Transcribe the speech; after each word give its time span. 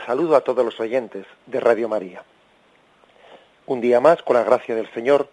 Saludo 0.00 0.36
a 0.36 0.40
todos 0.42 0.64
los 0.64 0.78
oyentes 0.80 1.26
de 1.46 1.60
Radio 1.60 1.88
María. 1.88 2.22
Un 3.66 3.80
día 3.80 4.00
más, 4.00 4.22
con 4.22 4.36
la 4.36 4.44
gracia 4.44 4.74
del 4.74 4.90
Señor, 4.92 5.28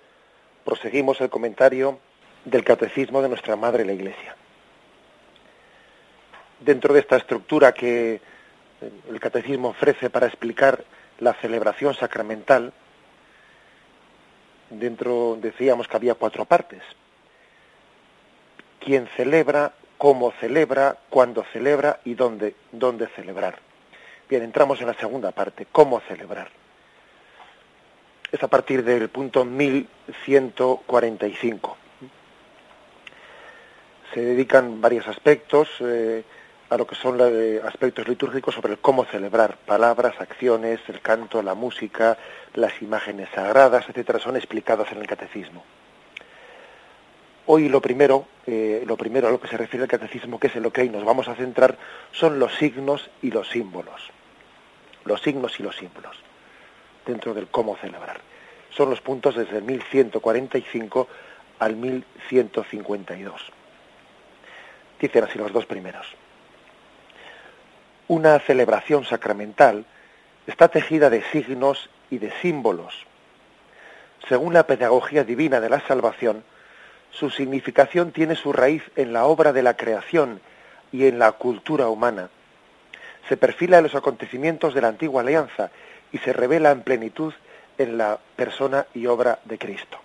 proseguimos 0.65 1.19
el 1.21 1.29
comentario 1.29 1.99
del 2.45 2.63
Catecismo 2.63 3.21
de 3.21 3.29
nuestra 3.29 3.55
Madre 3.55 3.85
la 3.85 3.93
Iglesia. 3.93 4.35
Dentro 6.59 6.93
de 6.93 6.99
esta 6.99 7.17
estructura 7.17 7.73
que 7.73 8.21
el 9.09 9.19
Catecismo 9.19 9.69
ofrece 9.69 10.09
para 10.09 10.27
explicar 10.27 10.83
la 11.19 11.33
celebración 11.33 11.93
sacramental, 11.93 12.73
dentro 14.69 15.37
decíamos 15.41 15.87
que 15.87 15.97
había 15.97 16.15
cuatro 16.15 16.45
partes. 16.45 16.81
Quién 18.79 19.07
celebra, 19.15 19.73
cómo 19.97 20.31
celebra, 20.39 20.97
cuándo 21.09 21.43
celebra 21.51 21.99
y 22.05 22.13
dónde, 22.13 22.55
dónde 22.71 23.07
celebrar. 23.07 23.68
Bien, 24.29 24.43
entramos 24.43 24.79
en 24.79 24.85
la 24.85 24.93
segunda 24.93 25.31
parte, 25.31 25.65
cómo 25.71 25.99
celebrar. 26.01 26.49
Es 28.31 28.43
a 28.43 28.47
partir 28.47 28.83
del 28.83 29.09
punto 29.09 29.43
1145. 29.43 31.77
Se 34.13 34.21
dedican 34.21 34.81
varios 34.81 35.07
aspectos 35.07 35.67
eh, 35.79 36.23
a 36.69 36.77
lo 36.77 36.85
que 36.85 36.93
son 36.93 37.17
los 37.17 37.33
aspectos 37.65 38.07
litúrgicos 38.07 38.53
sobre 38.53 38.73
el 38.73 38.77
cómo 38.77 39.03
celebrar. 39.05 39.57
Palabras, 39.65 40.13
acciones, 40.19 40.79
el 40.89 41.01
canto, 41.01 41.41
la 41.41 41.55
música, 41.55 42.19
las 42.53 42.83
imágenes 42.83 43.29
sagradas, 43.33 43.89
etcétera, 43.89 44.19
son 44.19 44.37
explicados 44.37 44.91
en 44.91 44.99
el 44.99 45.07
catecismo. 45.07 45.63
Hoy 47.47 47.67
lo 47.67 47.81
primero, 47.81 48.27
eh, 48.45 48.83
lo 48.85 48.95
primero 48.95 49.27
a 49.27 49.31
lo 49.31 49.41
que 49.41 49.47
se 49.47 49.57
refiere 49.57 49.85
el 49.85 49.89
catecismo, 49.89 50.39
que 50.39 50.45
es 50.47 50.55
en 50.55 50.61
lo 50.61 50.71
que 50.71 50.81
hoy 50.81 50.89
nos 50.89 51.03
vamos 51.03 51.27
a 51.27 51.33
centrar, 51.33 51.79
son 52.11 52.37
los 52.37 52.53
signos 52.57 53.09
y 53.23 53.31
los 53.31 53.49
símbolos 53.49 54.11
los 55.05 55.21
signos 55.21 55.59
y 55.59 55.63
los 55.63 55.75
símbolos 55.75 56.17
dentro 57.05 57.33
del 57.33 57.47
cómo 57.47 57.75
celebrar. 57.77 58.21
Son 58.69 58.89
los 58.89 59.01
puntos 59.01 59.35
desde 59.35 59.57
el 59.57 59.63
1145 59.63 61.07
al 61.59 61.75
1152. 61.75 63.41
Dicen 64.99 65.23
así 65.23 65.37
los 65.39 65.51
dos 65.51 65.65
primeros. 65.65 66.05
Una 68.07 68.39
celebración 68.39 69.05
sacramental 69.05 69.85
está 70.47 70.67
tejida 70.67 71.09
de 71.09 71.23
signos 71.31 71.89
y 72.09 72.17
de 72.17 72.31
símbolos. 72.41 73.05
Según 74.27 74.53
la 74.53 74.67
pedagogía 74.67 75.23
divina 75.23 75.59
de 75.59 75.69
la 75.69 75.79
salvación, 75.81 76.43
su 77.11 77.29
significación 77.29 78.11
tiene 78.11 78.35
su 78.35 78.53
raíz 78.53 78.83
en 78.95 79.13
la 79.13 79.25
obra 79.25 79.53
de 79.53 79.63
la 79.63 79.75
creación 79.75 80.41
y 80.91 81.07
en 81.07 81.19
la 81.19 81.33
cultura 81.33 81.87
humana 81.87 82.29
se 83.29 83.37
perfila 83.37 83.77
en 83.77 83.83
los 83.83 83.93
acontecimientos 83.93 84.73
de 84.73 84.81
la 84.81 84.87
antigua 84.87 85.21
alianza 85.21 85.69
y 86.11 86.17
se 86.17 86.33
revela 86.33 86.71
en 86.71 86.81
plenitud 86.81 87.31
en 87.77 87.97
la 87.97 88.19
persona 88.35 88.87
y 88.95 89.05
obra 89.05 89.39
de 89.45 89.59
Cristo. 89.59 89.99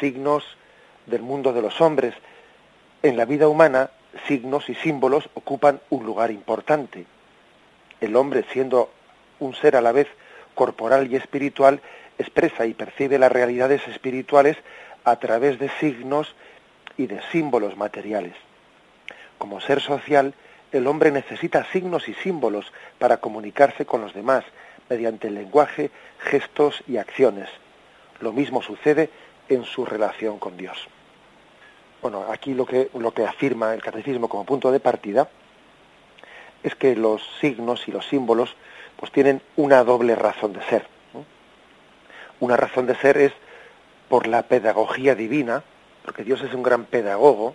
Signos 0.00 0.42
del 1.04 1.20
mundo 1.20 1.52
de 1.52 1.60
los 1.60 1.82
hombres. 1.82 2.14
En 3.02 3.18
la 3.18 3.26
vida 3.26 3.46
humana, 3.46 3.90
signos 4.26 4.70
y 4.70 4.74
símbolos 4.74 5.28
ocupan 5.34 5.80
un 5.90 6.06
lugar 6.06 6.30
importante. 6.30 7.04
El 8.00 8.16
hombre, 8.16 8.46
siendo 8.50 8.90
un 9.38 9.54
ser 9.54 9.76
a 9.76 9.82
la 9.82 9.92
vez 9.92 10.08
corporal 10.54 11.12
y 11.12 11.16
espiritual, 11.16 11.82
expresa 12.18 12.64
y 12.64 12.72
percibe 12.72 13.18
las 13.18 13.30
realidades 13.30 13.86
espirituales 13.86 14.56
a 15.04 15.16
través 15.16 15.58
de 15.58 15.68
signos 15.78 16.34
y 16.96 17.06
de 17.06 17.20
símbolos 17.30 17.76
materiales. 17.76 18.34
Como 19.36 19.60
ser 19.60 19.82
social, 19.82 20.32
el 20.74 20.88
hombre 20.88 21.12
necesita 21.12 21.64
signos 21.70 22.08
y 22.08 22.14
símbolos 22.14 22.72
para 22.98 23.18
comunicarse 23.18 23.86
con 23.86 24.00
los 24.00 24.12
demás 24.12 24.44
mediante 24.88 25.28
el 25.28 25.34
lenguaje, 25.34 25.92
gestos 26.18 26.82
y 26.88 26.96
acciones. 26.96 27.48
Lo 28.18 28.32
mismo 28.32 28.60
sucede 28.60 29.08
en 29.48 29.64
su 29.64 29.86
relación 29.86 30.40
con 30.40 30.56
Dios. 30.56 30.88
Bueno, 32.02 32.24
aquí 32.28 32.54
lo 32.54 32.66
que, 32.66 32.90
lo 32.98 33.14
que 33.14 33.24
afirma 33.24 33.72
el 33.72 33.82
catecismo 33.82 34.28
como 34.28 34.44
punto 34.44 34.72
de 34.72 34.80
partida 34.80 35.28
es 36.64 36.74
que 36.74 36.96
los 36.96 37.22
signos 37.40 37.86
y 37.86 37.92
los 37.92 38.06
símbolos 38.08 38.56
pues 38.96 39.12
tienen 39.12 39.42
una 39.54 39.84
doble 39.84 40.16
razón 40.16 40.54
de 40.54 40.62
ser. 40.64 40.88
Una 42.40 42.56
razón 42.56 42.86
de 42.86 42.96
ser 42.96 43.16
es 43.16 43.32
por 44.08 44.26
la 44.26 44.42
pedagogía 44.42 45.14
divina, 45.14 45.62
porque 46.04 46.24
Dios 46.24 46.42
es 46.42 46.52
un 46.52 46.64
gran 46.64 46.84
pedagogo 46.84 47.54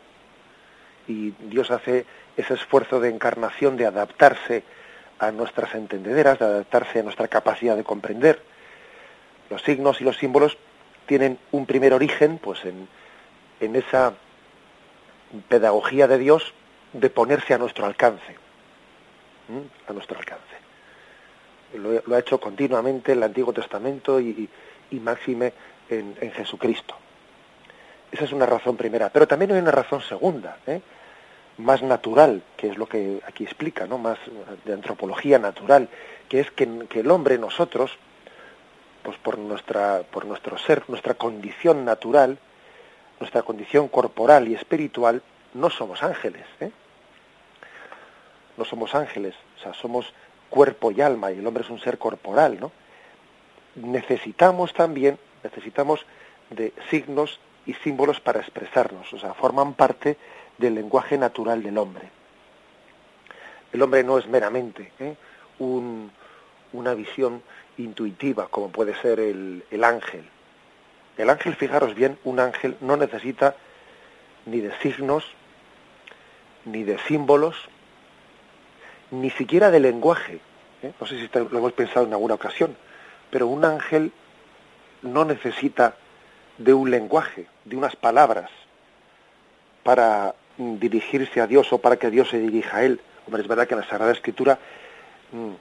y 1.06 1.31
Dios 1.31 1.69
hace 1.69 2.06
ese 2.40 2.54
esfuerzo 2.54 3.02
de 3.02 3.10
encarnación, 3.10 3.76
de 3.76 3.86
adaptarse 3.86 4.64
a 5.20 5.32
nuestras 5.32 5.76
entendederas, 5.76 6.40
de 6.40 6.46
adaptarse 6.46 7.00
a 7.00 7.04
nuestra 7.04 7.28
capacidad 7.28 7.76
de 7.76 7.84
comprender. 7.84 8.42
Los 9.50 9.62
signos 9.64 10.00
y 10.00 10.06
los 10.06 10.18
símbolos 10.18 10.58
tienen 11.06 11.38
un 11.52 11.66
primer 11.66 11.94
origen, 11.94 12.38
pues 12.38 12.64
en, 12.64 12.88
en 13.60 13.76
esa 13.76 14.14
pedagogía 15.50 16.08
de 16.08 16.18
Dios 16.18 16.54
de 16.94 17.10
ponerse 17.10 17.54
a 17.54 17.58
nuestro 17.58 17.86
alcance, 17.86 18.36
a 19.88 19.94
nuestro 19.94 20.18
alcance. 20.18 20.44
Lo, 21.74 22.16
ha 22.16 22.20
hecho 22.20 22.40
continuamente 22.40 23.12
en 23.12 23.18
el 23.18 23.24
Antiguo 23.26 23.52
Testamento 23.52 24.20
y, 24.20 24.50
y 24.92 25.00
máxime 25.00 25.54
en, 25.90 26.16
en, 26.22 26.32
Jesucristo. 26.32 26.96
Esa 28.12 28.24
es 28.24 28.32
una 28.32 28.46
razón 28.46 28.78
primera, 28.78 29.10
pero 29.10 29.28
también 29.28 29.52
hay 29.52 29.60
una 29.60 29.72
razón 29.72 30.02
segunda. 30.02 30.58
¿eh? 30.66 30.82
Más 31.59 31.84
natural, 31.84 32.42
que 32.58 32.70
es 32.70 32.78
lo 32.78 32.88
que 32.88 33.22
aquí 33.28 33.44
explica, 33.44 33.86
¿no? 33.86 33.97
más 33.97 34.18
de 34.66 34.74
antropología 34.74 35.38
natural, 35.40 35.90
que 36.30 36.40
es 36.40 36.50
que, 36.52 36.64
el 36.64 37.12
hombre, 37.12 37.38
nosotros, 37.38 37.92
pues 39.03 39.18
por 39.18 39.38
nuestra, 39.38 40.03
por 40.09 40.25
nuestro 40.25 40.58
ser, 40.58 40.84
nuestra 40.88 41.16
condición 41.16 41.84
natural, 41.84 42.40
nuestra 43.19 43.42
condición 43.42 43.90
corporal 43.90 44.48
y 44.48 44.56
espiritual, 44.56 45.22
no 45.54 45.69
somos 45.69 46.01
ángeles, 46.01 46.45
¿eh? 46.62 46.72
no 48.56 48.63
somos 48.63 48.95
ángeles, 48.95 49.36
o 49.57 49.62
sea, 49.62 49.74
somos 49.74 50.13
cuerpo 50.50 50.92
y 50.92 51.01
alma, 51.01 51.31
y 51.31 51.39
el 51.39 51.48
hombre 51.48 51.63
es 51.63 51.69
un 51.69 51.80
ser 51.80 51.98
corporal, 51.98 52.57
¿no? 52.60 52.72
Necesitamos 53.75 54.74
también, 54.74 55.19
necesitamos 55.44 56.06
de 56.50 56.74
signos 56.89 57.39
y 57.66 57.74
símbolos 57.75 58.19
para 58.22 58.39
expresarnos, 58.39 59.12
o 59.13 59.19
sea, 59.19 59.34
forman 59.34 59.74
parte 59.74 60.18
del 60.60 60.76
lenguaje 60.76 61.18
natural 61.18 61.64
del 61.64 61.78
hombre. 61.78 62.10
El 63.72 63.82
hombre 63.82 64.04
no 64.04 64.18
es 64.18 64.28
meramente 64.28 64.92
¿eh? 65.00 65.16
una 65.60 66.94
visión 66.94 67.42
intuitiva 67.78 68.48
como 68.48 68.70
puede 68.70 68.94
ser 69.02 69.20
el, 69.20 69.64
el 69.72 69.84
ángel. 69.84 70.24
El 71.18 71.30
ángel, 71.30 71.56
fijaros 71.56 71.96
bien, 71.96 72.18
un 72.24 72.40
ángel 72.40 72.78
no 72.82 72.96
necesita 72.96 73.56
ni 74.46 74.62
de 74.62 74.72
signos, 74.80 75.26
ni 76.66 76.84
de 76.84 76.98
símbolos, 77.00 77.56
ni 79.12 79.30
siquiera 79.32 79.72
de 79.72 79.80
lenguaje. 79.80 80.40
¿eh? 80.82 80.94
No 81.00 81.08
sé 81.08 81.20
si 81.20 81.30
lo 81.34 81.58
hemos 81.58 81.74
pensado 81.74 82.06
en 82.06 82.14
alguna 82.14 82.36
ocasión, 82.36 82.76
pero 83.30 83.48
un 83.48 83.66
ángel 83.66 84.12
no 85.02 85.26
necesita 85.26 85.96
de 86.58 86.74
un 86.74 86.92
lenguaje, 86.92 87.48
de 87.66 87.76
unas 87.76 87.96
palabras, 87.96 88.50
para 89.84 90.36
dirigirse 90.60 91.40
a 91.40 91.48
Dios 91.48 91.72
o 91.72 91.78
para 91.78 91.98
que 91.98 92.12
Dios 92.12 92.30
se 92.30 92.40
dirija 92.40 92.78
a 92.78 92.84
él. 92.84 93.00
Hombre, 93.26 93.42
es 93.42 93.48
verdad 93.48 93.68
que 93.68 93.76
en 93.76 93.80
la 93.80 93.88
Sagrada 93.88 94.12
Escritura, 94.12 94.60
mm, 95.32 95.52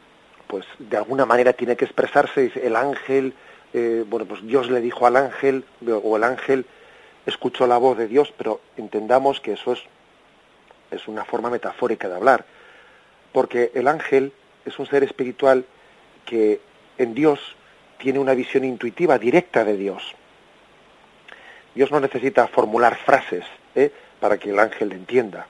pues 0.49 0.67
de 0.79 0.97
alguna 0.97 1.25
manera 1.25 1.53
tiene 1.53 1.77
que 1.77 1.85
expresarse, 1.85 2.51
el 2.63 2.75
ángel, 2.75 3.35
eh, 3.73 4.05
bueno, 4.09 4.27
pues 4.27 4.45
Dios 4.47 4.71
le 4.71 4.81
dijo 4.81 5.07
al 5.07 5.17
ángel, 5.17 5.65
o 6.03 6.17
el 6.17 6.25
ángel 6.25 6.67
escuchó 7.27 7.67
la 7.67 7.79
voz 7.79 7.97
de 7.97 8.09
Dios, 8.09 8.33
pero 8.37 8.61
entendamos 8.77 9.41
que 9.41 9.53
eso 9.53 9.73
es, 9.73 9.81
es 10.91 11.07
una 11.07 11.25
forma 11.25 11.51
metafórica 11.51 12.09
de 12.09 12.17
hablar, 12.17 12.45
porque 13.33 13.71
el 13.75 13.87
ángel 13.87 14.33
es 14.65 14.79
un 14.79 14.87
ser 14.87 15.05
espiritual 15.05 15.65
que 16.25 16.61
en 16.97 17.15
Dios 17.15 17.39
tiene 17.99 18.19
una 18.19 18.35
visión 18.35 18.65
intuitiva 18.65 19.19
directa 19.19 19.65
de 19.65 19.77
Dios. 19.77 20.15
Dios 21.75 21.93
no 21.93 22.01
necesita 22.01 22.49
formular 22.49 22.97
frases 22.97 23.45
¿eh? 23.75 23.93
Para 24.21 24.39
que 24.39 24.51
el 24.51 24.59
ángel 24.59 24.93
entienda. 24.93 25.47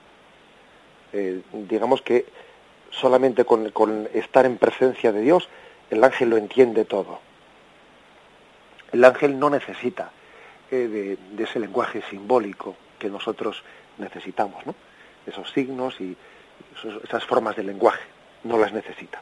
Eh, 1.13 1.41
digamos 1.51 2.01
que 2.01 2.25
solamente 2.91 3.45
con, 3.45 4.09
estar 4.13 4.45
en 4.45 4.57
presencia 4.57 5.11
de 5.11 5.21
Dios, 5.21 5.49
el 5.89 6.03
ángel 6.03 6.29
lo 6.29 6.37
entiende 6.37 6.85
todo. 6.85 7.19
El 8.91 9.03
ángel 9.03 9.37
no 9.39 9.49
necesita 9.49 10.11
eh, 10.71 11.17
de, 11.31 11.43
ese 11.43 11.59
lenguaje 11.59 12.01
simbólico 12.09 12.75
que 12.97 13.09
nosotros 13.09 13.63
necesitamos, 13.97 14.65
¿no? 14.65 14.75
Esos 15.25 15.51
signos 15.51 15.99
y 16.01 16.15
esas 17.03 17.25
formas 17.25 17.55
de 17.55 17.63
lenguaje, 17.63 18.07
no 18.43 18.57
las 18.57 18.73
necesita. 18.73 19.21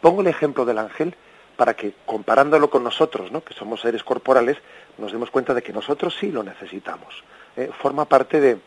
Pongo 0.00 0.20
el 0.20 0.28
ejemplo 0.28 0.64
del 0.64 0.78
ángel 0.78 1.14
para 1.56 1.74
que 1.74 1.92
comparándolo 2.06 2.70
con 2.70 2.84
nosotros, 2.84 3.32
¿no? 3.32 3.42
que 3.42 3.52
somos 3.52 3.80
seres 3.80 4.04
corporales, 4.04 4.58
nos 4.96 5.10
demos 5.10 5.30
cuenta 5.30 5.54
de 5.54 5.62
que 5.62 5.72
nosotros 5.72 6.16
sí 6.18 6.30
lo 6.30 6.44
necesitamos. 6.44 7.24
¿eh? 7.56 7.70
Forma 7.76 8.04
parte 8.04 8.40
de, 8.40 8.58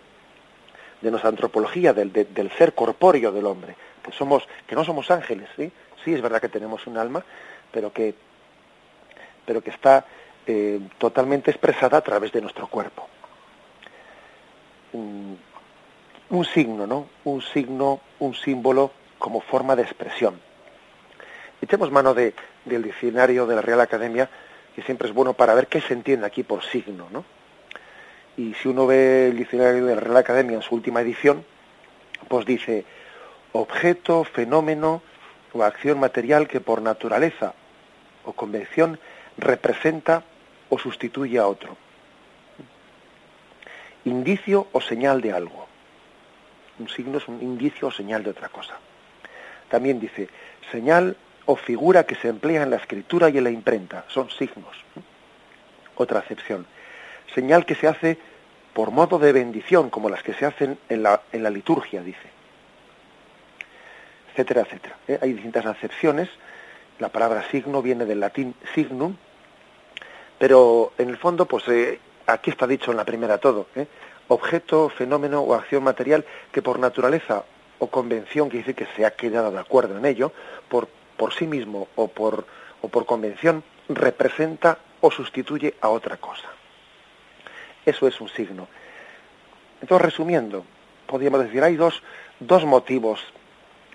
nuestra 1.09 1.29
antropología, 1.29 1.93
del, 1.93 2.51
ser 2.57 2.73
corpóreo 2.73 3.31
del 3.31 3.45
hombre, 3.45 3.75
que 4.03 4.11
somos, 4.11 4.47
que 4.67 4.75
no 4.75 4.83
somos 4.83 5.09
ángeles, 5.09 5.49
¿sí? 5.55 5.71
Sí 6.03 6.13
es 6.13 6.21
verdad 6.21 6.41
que 6.41 6.49
tenemos 6.49 6.85
un 6.87 6.97
alma, 6.97 7.23
pero 7.71 7.91
que, 7.91 8.13
pero 9.45 9.61
que 9.61 9.71
está 9.71 10.05
eh, 10.45 10.79
totalmente 10.97 11.49
expresada 11.51 11.97
a 11.97 12.01
través 12.01 12.31
de 12.31 12.41
nuestro 12.41 12.67
cuerpo. 12.67 13.07
Un, 14.93 15.39
un 16.29 16.45
signo, 16.45 16.85
¿no? 16.85 17.07
Un 17.23 17.41
signo, 17.41 18.01
un 18.19 18.35
símbolo 18.35 18.91
como 19.17 19.41
forma 19.41 19.75
de 19.75 19.83
expresión 19.83 20.39
Echemos 21.61 21.91
mano 21.91 22.13
de, 22.15 22.33
del 22.65 22.81
diccionario 22.81 23.45
de 23.45 23.55
la 23.55 23.61
Real 23.61 23.81
Academia, 23.81 24.27
que 24.75 24.81
siempre 24.81 25.07
es 25.07 25.13
bueno 25.13 25.33
para 25.33 25.53
ver 25.53 25.67
qué 25.67 25.79
se 25.79 25.93
entiende 25.93 26.25
aquí 26.25 26.41
por 26.43 26.63
signo, 26.63 27.07
¿no? 27.11 27.23
Y 28.37 28.53
si 28.55 28.69
uno 28.69 28.87
ve 28.87 29.27
el 29.27 29.37
diccionario 29.37 29.85
de 29.85 29.95
la 29.95 30.01
Real 30.01 30.17
Academia 30.17 30.55
en 30.55 30.61
su 30.61 30.75
última 30.75 31.01
edición, 31.01 31.45
pues 32.27 32.45
dice 32.45 32.85
objeto, 33.51 34.23
fenómeno 34.23 35.01
o 35.53 35.63
acción 35.63 35.99
material 35.99 36.47
que 36.47 36.61
por 36.61 36.81
naturaleza 36.81 37.53
o 38.23 38.33
convención 38.33 38.99
representa 39.37 40.23
o 40.69 40.77
sustituye 40.77 41.39
a 41.39 41.47
otro. 41.47 41.75
Indicio 44.05 44.67
o 44.71 44.81
señal 44.81 45.21
de 45.21 45.33
algo. 45.33 45.67
Un 46.79 46.89
signo 46.89 47.17
es 47.17 47.27
un 47.27 47.41
indicio 47.41 47.89
o 47.89 47.91
señal 47.91 48.23
de 48.23 48.31
otra 48.31 48.49
cosa. 48.49 48.77
También 49.69 49.99
dice 49.99 50.29
señal 50.71 51.17
o 51.45 51.55
figura 51.55 52.05
que 52.05 52.15
se 52.15 52.29
emplea 52.29 52.63
en 52.63 52.69
la 52.69 52.77
escritura 52.77 53.29
y 53.29 53.37
en 53.37 53.43
la 53.43 53.51
imprenta. 53.51 54.05
Son 54.07 54.29
signos. 54.29 54.75
Otra 55.95 56.19
acepción. 56.19 56.65
Señal 57.33 57.65
que 57.65 57.75
se 57.75 57.87
hace 57.87 58.17
por 58.73 58.91
modo 58.91 59.19
de 59.19 59.31
bendición, 59.31 59.89
como 59.89 60.09
las 60.09 60.23
que 60.23 60.33
se 60.33 60.45
hacen 60.45 60.77
en 60.89 61.03
la, 61.03 61.21
en 61.31 61.43
la 61.43 61.49
liturgia, 61.49 62.01
dice. 62.01 62.29
Etcétera, 64.31 64.61
etcétera. 64.61 64.97
¿Eh? 65.07 65.19
Hay 65.21 65.33
distintas 65.33 65.65
acepciones. 65.65 66.29
La 66.99 67.09
palabra 67.09 67.43
signo 67.49 67.81
viene 67.81 68.05
del 68.05 68.19
latín 68.19 68.55
signum, 68.73 69.15
pero 70.37 70.93
en 70.97 71.09
el 71.09 71.17
fondo, 71.17 71.45
pues 71.45 71.67
eh, 71.67 71.99
aquí 72.27 72.49
está 72.51 72.67
dicho 72.67 72.91
en 72.91 72.97
la 72.97 73.05
primera 73.05 73.39
todo. 73.39 73.67
¿eh? 73.75 73.87
Objeto, 74.27 74.89
fenómeno 74.89 75.41
o 75.41 75.53
acción 75.53 75.83
material 75.83 76.25
que 76.51 76.61
por 76.61 76.79
naturaleza 76.79 77.43
o 77.79 77.87
convención, 77.87 78.49
que 78.49 78.57
dice 78.57 78.75
que 78.75 78.87
se 78.95 79.05
ha 79.05 79.11
quedado 79.11 79.51
de 79.51 79.59
acuerdo 79.59 79.97
en 79.97 80.05
ello, 80.05 80.31
por 80.69 80.87
por 81.21 81.35
sí 81.35 81.45
mismo 81.45 81.87
o 81.95 82.07
por, 82.07 82.47
o 82.81 82.87
por 82.87 83.05
convención 83.05 83.63
representa 83.87 84.79
o 85.01 85.11
sustituye 85.11 85.75
a 85.81 85.89
otra 85.89 86.17
cosa. 86.17 86.49
Eso 87.85 88.07
es 88.07 88.19
un 88.21 88.29
signo. 88.29 88.67
Entonces, 89.81 90.05
resumiendo, 90.05 90.65
podríamos 91.07 91.43
decir, 91.43 91.63
hay 91.63 91.75
dos, 91.75 92.01
dos 92.39 92.65
motivos, 92.65 93.19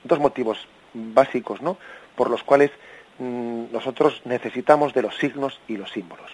dos 0.05 0.19
motivos 0.19 0.67
básicos, 0.93 1.63
¿no? 1.63 1.77
Por 2.17 2.31
los 2.31 2.43
cuales 2.43 2.71
mm, 3.19 3.67
nosotros 3.73 4.23
necesitamos 4.25 4.93
de 4.95 5.03
los 5.03 5.17
signos 5.17 5.61
y 5.69 5.77
los 5.77 5.91
símbolos. 5.91 6.31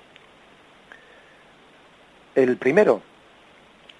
El 2.34 2.56
primero, 2.56 3.02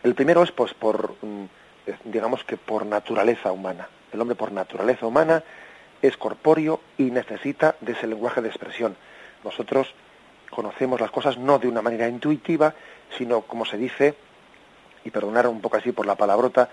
el 0.03 0.15
primero 0.15 0.43
es 0.43 0.53
pues 0.53 0.73
por, 0.73 1.17
mm, 1.21 1.45
digamos 2.05 2.45
que 2.45 2.57
por 2.57 2.87
naturaleza 2.87 3.53
humana. 3.53 3.89
El 4.13 4.21
hombre 4.21 4.37
por 4.37 4.53
naturaleza 4.53 5.07
humana 5.07 5.43
es 6.01 6.17
corpóreo 6.17 6.81
y 6.99 7.05
necesita 7.05 7.77
de 7.81 7.93
ese 7.93 8.07
lenguaje 8.07 8.41
de 8.41 8.49
expresión. 8.49 8.97
Nosotros 9.45 9.95
conocemos 10.51 11.01
las 11.01 11.11
cosas 11.11 11.39
no 11.39 11.59
de 11.59 11.69
una 11.69 11.83
manera 11.83 12.09
intuitiva, 12.09 12.75
sino, 13.17 13.43
como 13.43 13.65
se 13.65 13.77
dice, 13.77 14.15
y 15.05 15.11
perdonar 15.11 15.47
un 15.47 15.61
poco 15.61 15.77
así 15.77 15.93
por 15.93 16.07
la 16.07 16.15
palabrota, 16.15 16.69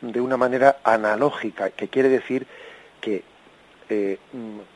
de 0.00 0.20
una 0.20 0.36
manera 0.36 0.78
analógica, 0.84 1.70
que 1.70 1.88
quiere 1.88 2.08
decir 2.08 2.46
que 3.00 3.24
eh, 3.88 4.18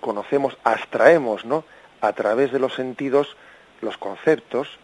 conocemos, 0.00 0.56
abstraemos, 0.64 1.44
¿no? 1.44 1.64
A 2.00 2.12
través 2.12 2.50
de 2.50 2.58
los 2.58 2.74
sentidos 2.74 3.36
los 3.80 3.98
conceptos 3.98 4.78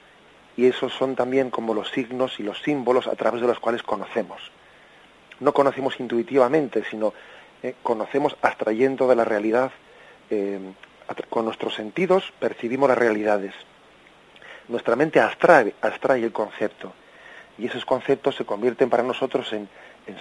y 0.57 0.67
esos 0.67 0.93
son 0.93 1.15
también 1.15 1.51
como 1.51 1.73
los 1.73 1.91
signos 1.91 2.39
y 2.41 2.43
los 2.43 2.61
símbolos 2.63 3.07
a 3.07 3.15
través 3.15 3.41
de 3.41 3.47
los 3.47 3.61
cuales 3.61 3.83
conocemos. 3.83 4.51
No 5.41 5.53
conocemos 5.53 5.99
intuitivamente, 6.01 6.83
sino 6.91 7.15
eh, 7.63 7.75
conocemos 7.83 8.37
abstrayendo 8.43 9.09
de 9.09 9.17
la 9.17 9.25
realidad, 9.25 9.71
eh, 10.31 10.59
con 11.31 11.45
nuestros 11.45 11.75
sentidos 11.75 12.33
percibimos 12.39 12.89
las 12.89 12.99
realidades. 12.99 13.55
Nuestra 14.69 14.97
mente 14.97 15.21
abstrae, 15.21 15.75
abstrae 15.81 16.23
el 16.23 16.33
concepto 16.33 16.93
y 17.59 17.67
esos 17.67 17.85
conceptos 17.85 18.37
se 18.37 18.45
convierten 18.45 18.91
para 18.91 19.03
nosotros 19.03 19.53
en, 19.53 19.69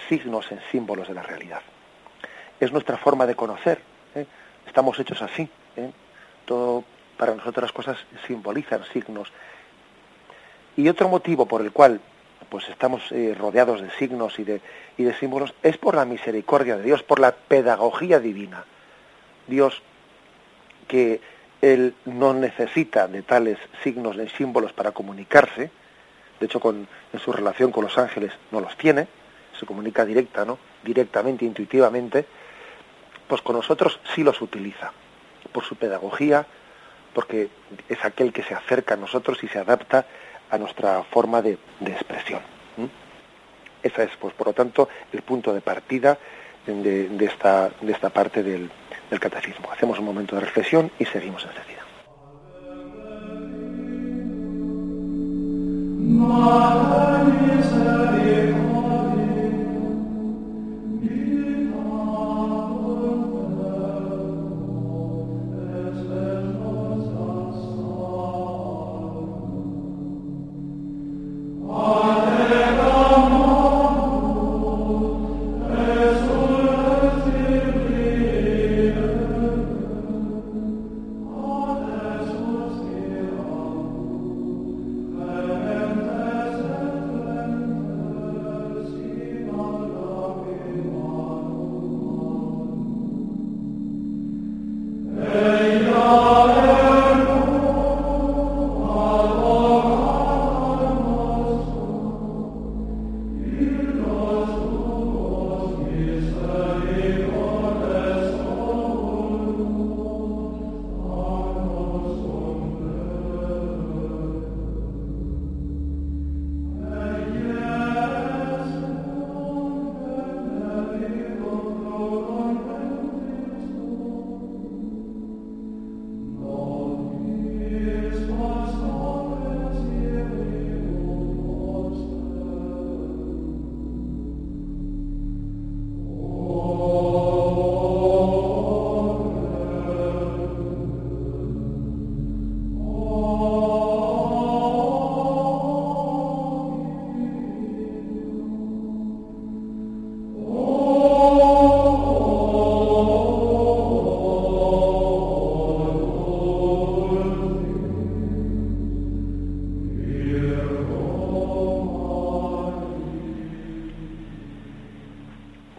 signos, 0.08 0.50
en 0.50 0.60
símbolos 0.72 1.08
de 1.08 1.14
la 1.14 1.22
realidad. 1.22 1.62
Es 2.58 2.72
nuestra 2.72 2.96
forma 2.96 3.26
de 3.26 3.36
conocer. 3.36 3.80
¿eh? 4.14 4.26
Estamos 4.66 4.98
hechos 4.98 5.22
así. 5.22 5.48
Todo 6.44 6.84
para 7.16 7.34
nosotros 7.34 7.62
las 7.62 7.72
cosas 7.72 7.98
simbolizan 8.26 8.84
signos. 8.92 9.30
Y 10.76 10.88
otro 10.88 11.08
motivo 11.08 11.46
por 11.46 11.60
el 11.60 11.72
cual 11.72 12.00
pues 12.48 12.68
estamos 12.68 13.12
eh, 13.12 13.34
rodeados 13.38 13.82
de 13.82 13.90
signos 13.90 14.38
y 14.38 14.44
de, 14.44 14.60
y 14.96 15.04
de 15.04 15.14
símbolos, 15.14 15.54
es 15.62 15.76
por 15.76 15.94
la 15.94 16.04
misericordia 16.04 16.76
de 16.76 16.84
Dios, 16.84 17.02
por 17.02 17.18
la 17.18 17.32
pedagogía 17.32 18.20
divina. 18.20 18.64
Dios, 19.46 19.82
que 20.86 21.20
Él 21.60 21.94
no 22.04 22.34
necesita 22.34 23.08
de 23.08 23.22
tales 23.22 23.58
signos 23.82 24.16
ni 24.16 24.28
símbolos 24.28 24.72
para 24.72 24.92
comunicarse, 24.92 25.70
de 26.38 26.46
hecho 26.46 26.60
con, 26.60 26.86
en 27.12 27.20
su 27.20 27.32
relación 27.32 27.72
con 27.72 27.84
los 27.84 27.98
ángeles 27.98 28.32
no 28.52 28.60
los 28.60 28.76
tiene, 28.76 29.08
se 29.58 29.66
comunica 29.66 30.04
directa, 30.04 30.44
¿no? 30.44 30.58
directamente, 30.84 31.44
intuitivamente, 31.44 32.24
pues 33.26 33.42
con 33.42 33.56
nosotros 33.56 34.00
sí 34.14 34.22
los 34.22 34.40
utiliza, 34.40 34.92
por 35.52 35.64
su 35.64 35.76
pedagogía, 35.76 36.46
porque 37.12 37.48
es 37.88 38.04
aquel 38.04 38.32
que 38.32 38.42
se 38.42 38.54
acerca 38.54 38.94
a 38.94 38.96
nosotros 38.96 39.42
y 39.42 39.48
se 39.48 39.58
adapta 39.58 40.06
a 40.50 40.58
nuestra 40.58 41.02
forma 41.02 41.42
de, 41.42 41.58
expresión. 41.80 42.40
Esa 43.82 44.02
es, 44.02 44.10
pues, 44.18 44.34
por 44.34 44.48
lo 44.48 44.52
tanto, 44.52 44.88
el 45.12 45.22
punto 45.22 45.52
de 45.52 45.60
partida 45.60 46.18
de, 46.72 47.24
esta, 47.24 47.70
de 47.80 47.92
esta, 47.92 48.10
parte 48.10 48.42
del, 48.42 48.70
del 49.10 49.20
catecismo. 49.20 49.70
Hacemos 49.72 49.98
un 49.98 50.04
momento 50.04 50.34
de 50.36 50.42
reflexión 50.42 50.90
y 50.98 51.04
seguimos 51.04 51.44
enseguida. 51.44 51.78
Mother 56.18 57.67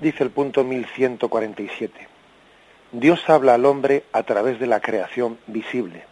Dice 0.02 0.24
el 0.24 0.30
punto 0.30 0.64
1147. 0.64 2.08
Dios 2.94 3.30
habla 3.30 3.56
al 3.56 3.66
hombre 3.66 4.06
a 4.14 4.24
través 4.24 4.58
de 4.58 4.66
la 4.66 4.80
creación 4.80 5.38
visible. 5.48 6.06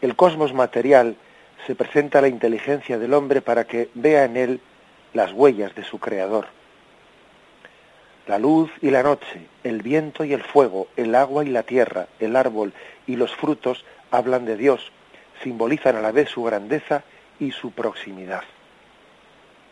El 0.00 0.16
cosmos 0.16 0.52
material 0.52 1.16
se 1.64 1.76
presenta 1.76 2.18
a 2.18 2.22
la 2.22 2.28
inteligencia 2.28 2.98
del 2.98 3.14
hombre 3.14 3.40
para 3.40 3.68
que 3.68 3.88
vea 3.94 4.24
en 4.24 4.36
él 4.36 4.60
las 5.12 5.32
huellas 5.32 5.76
de 5.76 5.84
su 5.84 6.00
creador. 6.00 6.48
La 8.26 8.40
luz 8.40 8.72
y 8.82 8.90
la 8.90 9.04
noche, 9.04 9.46
el 9.62 9.82
viento 9.82 10.24
y 10.24 10.32
el 10.32 10.42
fuego, 10.42 10.88
el 10.96 11.14
agua 11.14 11.44
y 11.44 11.50
la 11.50 11.62
tierra, 11.62 12.08
el 12.18 12.34
árbol 12.34 12.72
y 13.06 13.14
los 13.14 13.32
frutos 13.36 13.84
hablan 14.10 14.44
de 14.44 14.56
Dios, 14.56 14.90
simbolizan 15.40 15.94
a 15.94 16.00
la 16.00 16.10
vez 16.10 16.30
su 16.30 16.42
grandeza 16.42 17.04
y 17.38 17.52
su 17.52 17.70
proximidad. 17.70 18.42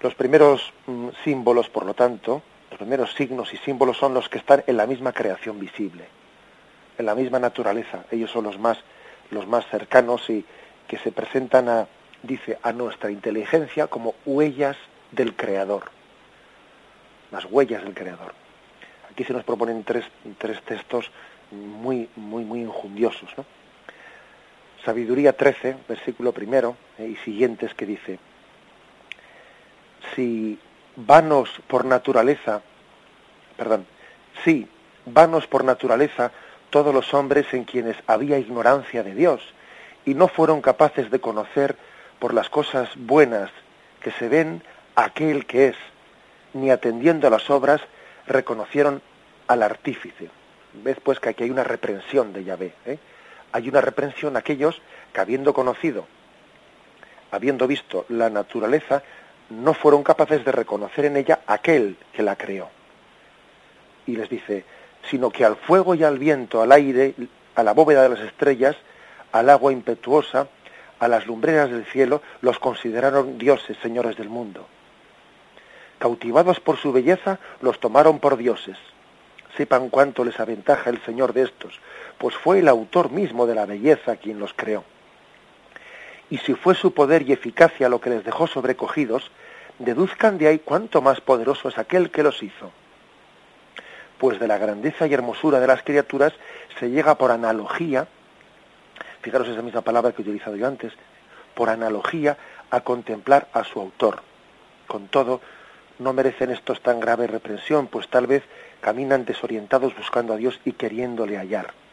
Los 0.01 0.15
primeros 0.15 0.73
mm, 0.87 1.09
símbolos, 1.25 1.69
por 1.69 1.87
lo 1.87 1.95
tanto, 1.95 2.43
los 2.75 2.81
primeros 2.81 3.15
signos 3.15 3.55
y 3.55 3.57
símbolos 3.59 3.99
son 3.99 4.15
los 4.15 4.29
que 4.29 4.39
están 4.39 4.65
en 4.67 4.77
la 4.77 4.85
misma 4.85 5.13
creación 5.13 5.61
visible, 5.61 6.07
en 6.99 7.07
la 7.07 7.15
misma 7.15 7.39
naturaleza. 7.39 8.05
Ellos 8.11 8.33
son 8.33 8.43
los 8.43 8.59
más, 8.59 8.79
los 9.31 9.47
más 9.47 9.65
cercanos 9.69 10.29
y 10.29 10.45
que 10.89 10.99
se 10.99 11.13
presentan 11.13 11.69
a, 11.69 11.87
dice, 12.25 12.59
a 12.65 12.73
nuestra 12.73 13.13
inteligencia 13.13 13.87
como 13.87 14.17
huellas 14.27 14.77
del 15.13 15.37
Creador. 15.37 15.85
Las 17.31 17.45
huellas 17.45 17.85
del 17.85 17.95
Creador. 17.95 18.35
Aquí 19.09 19.23
se 19.23 19.33
nos 19.33 19.45
proponen 19.45 19.85
tres, 19.85 20.05
tres 20.39 20.61
textos 20.63 21.13
muy, 21.53 22.09
muy, 22.17 22.45
muy 22.45 22.61
injundiosos. 22.61 23.31
Sabiduría 24.85 25.37
13, 25.37 25.77
versículo 25.89 26.33
primero 26.33 26.77
eh, 26.99 27.07
y 27.07 27.17
siguientes 27.25 27.73
que 27.75 27.87
dice, 27.87 28.19
si 30.17 30.59
vanos 30.97 31.51
por 31.67 31.85
naturaleza, 31.85 32.63
perdón, 33.57 33.87
sí, 34.45 34.69
vanos 35.07 35.47
por 35.47 35.65
naturaleza 35.65 36.33
todos 36.71 36.95
los 36.95 37.15
hombres 37.15 37.53
en 37.53 37.65
quienes 37.65 37.97
había 38.07 38.39
ignorancia 38.39 39.03
de 39.03 39.15
Dios 39.15 39.41
y 40.05 40.15
no 40.15 40.29
fueron 40.29 40.61
capaces 40.61 41.11
de 41.11 41.21
conocer 41.21 41.77
por 42.19 42.35
las 42.35 42.49
cosas 42.49 42.89
buenas 42.97 43.51
que 44.01 44.11
se 44.13 44.29
ven 44.29 44.63
aquel 44.95 45.47
que 45.47 45.69
es, 45.69 45.77
ni 46.53 46.71
atendiendo 46.71 47.27
a 47.27 47.31
las 47.31 47.49
obras 47.51 47.81
reconocieron 48.27 49.03
al 49.47 49.63
artífice. 49.63 50.31
Ves 50.73 50.99
pues 51.03 51.21
que 51.21 51.31
aquí 51.31 51.45
hay 51.45 51.51
una 51.51 51.65
reprensión 51.65 52.33
de 52.33 52.45
Yahvé. 52.45 52.75
¿eh? 52.87 52.99
Hay 53.53 53.69
una 53.69 53.81
reprensión 53.81 54.37
a 54.37 54.41
aquellos 54.41 54.81
que 55.13 55.21
habiendo 55.21 55.55
conocido, 55.55 56.07
habiendo 57.31 57.67
visto 57.67 58.05
la 58.09 58.31
naturaleza, 58.31 59.03
no 59.51 59.75
fueron 59.75 60.03
capaces 60.03 60.45
de 60.45 60.53
reconocer 60.53 61.05
en 61.05 61.17
ella 61.17 61.41
aquel 61.47 61.97
que 62.13 62.23
la 62.23 62.37
creó. 62.37 62.69
Y 64.07 64.17
les 64.17 64.29
dice, 64.29 64.65
sino 65.11 65.31
que 65.31 65.45
al 65.45 65.57
fuego 65.57 65.95
y 65.95 66.05
al 66.05 66.19
viento, 66.19 66.63
al 66.63 66.73
aire, 66.73 67.15
a 67.55 67.63
la 67.63 67.73
bóveda 67.73 68.03
de 68.03 68.11
las 68.11 68.21
estrellas, 68.21 68.77
al 69.33 69.51
agua 69.51 69.73
impetuosa, 69.73 70.49
a 70.99 71.09
las 71.09 71.27
lumbreras 71.27 71.71
del 71.71 71.85
cielo, 71.87 72.23
los 72.41 72.59
consideraron 72.59 73.39
dioses, 73.39 73.77
señores 73.83 74.17
del 74.17 74.29
mundo. 74.29 74.67
Cautivados 75.99 76.61
por 76.61 76.77
su 76.77 76.93
belleza, 76.93 77.39
los 77.61 77.81
tomaron 77.81 78.19
por 78.19 78.37
dioses. 78.37 78.79
Sepan 79.57 79.89
cuánto 79.89 80.25
les 80.25 80.39
aventaja 80.41 80.91
el 80.91 81.03
Señor 81.05 81.33
de 81.33 81.43
estos, 81.43 81.81
pues 82.19 82.35
fue 82.35 82.59
el 82.59 82.69
autor 82.69 83.11
mismo 83.11 83.47
de 83.47 83.55
la 83.55 83.67
belleza 83.67 84.17
quien 84.17 84.39
los 84.39 84.53
creó 84.55 84.85
y 86.35 86.39
si 86.39 86.55
fue 86.55 86.75
su 86.75 86.93
poder 86.93 87.23
y 87.23 87.33
eficacia 87.33 87.89
lo 87.89 88.01
que 88.01 88.11
les 88.11 88.25
dejó 88.25 88.49
sobrecogidos, 88.49 89.31
deduzcan 89.79 90.37
de 90.37 90.49
ahí 90.49 90.59
cuánto 90.59 91.01
más 91.01 91.21
poderoso 91.21 91.69
es 91.69 91.79
aquel 91.79 92.11
que 92.11 92.25
los 92.25 92.43
hizo. 92.43 92.73
Pues 94.19 94.41
de 94.41 94.49
la 94.49 94.59
grandeza 94.59 95.07
y 95.07 95.15
hermosura 95.15 95.61
de 95.61 95.69
las 95.69 95.85
criaturas 95.85 96.33
se 96.81 96.91
llega 96.91 97.15
por 97.15 97.31
analogía, 97.31 98.09
fijaros 99.23 99.47
esa 99.47 99.63
misma 99.63 99.83
palabra 99.83 100.11
que 100.11 100.23
he 100.23 100.25
utilizado 100.25 100.57
yo 100.57 100.67
antes, 100.67 100.93
por 101.55 101.71
analogía 101.71 102.37
a 102.69 102.81
contemplar 102.81 103.47
a 103.53 103.63
su 103.63 103.79
autor. 103.79 104.21
Con 104.89 105.07
todo, 105.07 105.41
no 106.01 106.13
merecen 106.15 106.51
estos 106.51 106.81
tan 106.81 106.99
grave 106.99 107.29
reprensión, 107.29 107.87
pues 107.87 108.09
tal 108.09 108.27
vez 108.27 108.43
caminan 108.81 109.25
desorientados 109.25 109.97
buscando 109.97 110.35
a 110.35 110.37
Dios 110.37 110.59
y 110.65 110.73
queriéndole 110.73 111.37
hallar 111.37 111.84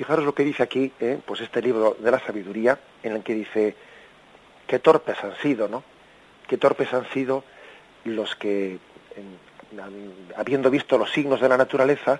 fijaros 0.00 0.24
lo 0.24 0.34
que 0.34 0.44
dice 0.44 0.62
aquí, 0.62 0.90
¿eh? 0.98 1.20
pues 1.26 1.42
este 1.42 1.60
libro 1.60 1.94
de 1.98 2.10
la 2.10 2.18
sabiduría, 2.20 2.80
en 3.02 3.12
el 3.16 3.22
que 3.22 3.34
dice, 3.34 3.76
qué 4.66 4.78
torpes 4.78 5.22
han 5.22 5.36
sido, 5.42 5.68
¿no? 5.68 5.84
Qué 6.48 6.56
torpes 6.56 6.90
han 6.94 7.06
sido 7.10 7.44
los 8.04 8.34
que, 8.34 8.78
habiendo 10.36 10.70
visto 10.70 10.96
los 10.96 11.10
signos 11.10 11.42
de 11.42 11.50
la 11.50 11.58
naturaleza, 11.58 12.18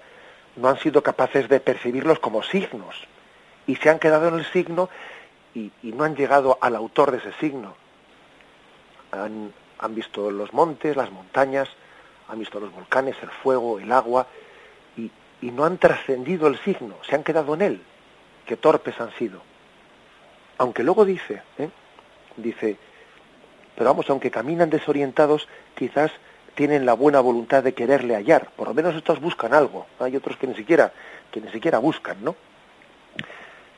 no 0.56 0.68
han 0.68 0.78
sido 0.78 1.02
capaces 1.02 1.49
de 1.49 1.58
percibirlos 1.58 2.18
como 2.18 2.42
signos. 2.42 2.96
Y 3.66 3.76
se 3.76 3.88
han 3.88 3.99
quedado 3.99 4.28
en 4.28 4.34
el 4.34 4.44
signo 4.44 4.90
y, 5.54 5.72
no 5.82 6.04
han 6.04 6.16
llegado 6.16 6.58
al 6.60 6.76
autor 6.76 7.12
de 7.12 7.16
ese 7.16 7.32
signo. 7.40 7.76
Han, 9.12 9.54
han 9.78 9.94
visto 9.94 10.30
los 10.30 10.52
montes, 10.52 10.96
las 10.96 11.10
montañas, 11.10 11.70
han 12.28 12.40
visto 12.40 12.60
los 12.60 12.75
volcanes, 12.75 13.16
el 13.22 13.30
fuego, 13.30 13.78
el 13.78 13.90
agua, 13.90 14.26
y 15.40 15.50
no 15.50 15.64
han 15.64 15.78
trascendido 15.78 16.47
el 16.47 16.59
signo, 16.61 16.97
se 17.09 17.14
han 17.14 17.25
quedado 17.25 17.54
en 17.54 17.62
él. 17.62 17.82
Qué 18.47 18.56
torpes 18.56 19.00
han 19.00 19.12
sido. 19.12 19.40
Aunque 20.59 20.82
luego 20.82 21.04
dice, 21.04 21.42
¿eh? 21.59 21.70
dice, 22.37 22.76
pero 23.75 23.90
vamos, 23.90 24.11
aunque 24.11 24.30
caminan 24.30 24.70
desorientados, 24.70 25.49
quizás 25.75 26.11
tienen 26.54 26.85
la 26.85 26.94
buena 26.94 27.20
voluntad 27.20 27.62
de 27.62 27.73
quererle 27.73 28.14
hallar. 28.14 28.50
Por 28.56 28.68
lo 28.68 28.75
menos 28.75 28.94
estos 28.94 29.20
buscan 29.20 29.54
algo. 29.54 29.87
Hay 29.99 30.16
otros 30.16 30.37
que 30.37 30.47
ni 30.47 30.54
siquiera, 30.54 30.92
que 31.30 31.40
ni 31.40 31.50
siquiera 31.50 31.78
buscan, 31.78 32.23
¿no? 32.23 32.37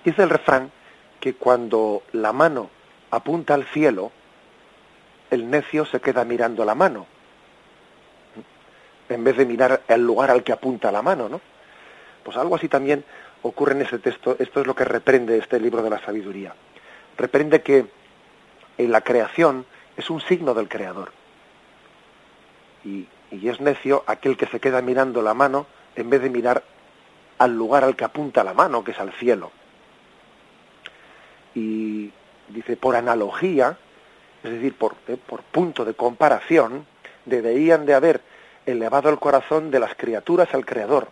Dice 0.04 0.22
el 0.22 0.30
refrán 0.30 0.72
que 1.20 1.34
cuando 1.34 2.02
la 2.12 2.32
mano 2.32 2.70
apunta 3.10 3.54
al 3.54 3.64
cielo, 3.66 4.10
el 5.30 5.48
necio 5.48 5.84
se 5.86 6.00
queda 6.00 6.24
mirando 6.24 6.64
la 6.64 6.74
mano, 6.74 7.06
en 9.08 9.22
vez 9.22 9.36
de 9.36 9.46
mirar 9.46 9.82
el 9.86 10.04
lugar 10.04 10.30
al 10.30 10.42
que 10.42 10.52
apunta 10.52 10.90
la 10.90 11.02
mano, 11.02 11.28
¿no? 11.28 11.40
Pues 12.22 12.36
algo 12.36 12.56
así 12.56 12.68
también 12.68 13.04
ocurre 13.42 13.72
en 13.72 13.82
ese 13.82 13.98
texto. 13.98 14.36
Esto 14.38 14.60
es 14.60 14.66
lo 14.66 14.74
que 14.74 14.84
reprende 14.84 15.38
este 15.38 15.60
libro 15.60 15.82
de 15.82 15.90
la 15.90 16.00
sabiduría. 16.00 16.54
Reprende 17.16 17.62
que 17.62 17.86
en 18.78 18.92
la 18.92 19.02
creación 19.02 19.66
es 19.96 20.08
un 20.10 20.20
signo 20.20 20.54
del 20.54 20.68
creador. 20.68 21.12
Y, 22.84 23.08
es 23.30 23.60
necio 23.60 24.04
aquel 24.06 24.36
que 24.36 24.46
se 24.46 24.60
queda 24.60 24.82
mirando 24.82 25.22
la 25.22 25.32
mano 25.32 25.66
en 25.96 26.10
vez 26.10 26.20
de 26.20 26.28
mirar 26.28 26.62
al 27.38 27.56
lugar 27.56 27.82
al 27.82 27.96
que 27.96 28.04
apunta 28.04 28.44
la 28.44 28.52
mano, 28.52 28.84
que 28.84 28.90
es 28.90 28.98
al 28.98 29.10
cielo. 29.12 29.50
Y 31.54 32.12
dice, 32.48 32.76
por 32.76 32.94
analogía, 32.94 33.78
es 34.44 34.50
decir, 34.50 34.74
por, 34.74 34.96
eh, 35.08 35.16
por 35.16 35.42
punto 35.42 35.84
de 35.86 35.94
comparación, 35.94 36.86
deberían 37.24 37.86
de 37.86 37.94
haber 37.94 38.20
elevado 38.66 39.08
el 39.08 39.18
corazón 39.18 39.70
de 39.70 39.80
las 39.80 39.94
criaturas 39.94 40.52
al 40.52 40.66
Creador 40.66 41.08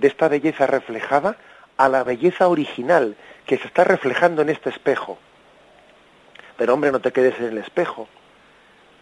de 0.00 0.08
esta 0.08 0.28
belleza 0.28 0.66
reflejada 0.66 1.36
a 1.76 1.88
la 1.88 2.02
belleza 2.02 2.48
original 2.48 3.16
que 3.46 3.58
se 3.58 3.66
está 3.66 3.84
reflejando 3.84 4.42
en 4.42 4.48
este 4.48 4.70
espejo. 4.70 5.18
Pero 6.56 6.74
hombre, 6.74 6.90
no 6.90 7.00
te 7.00 7.12
quedes 7.12 7.38
en 7.38 7.46
el 7.46 7.58
espejo. 7.58 8.08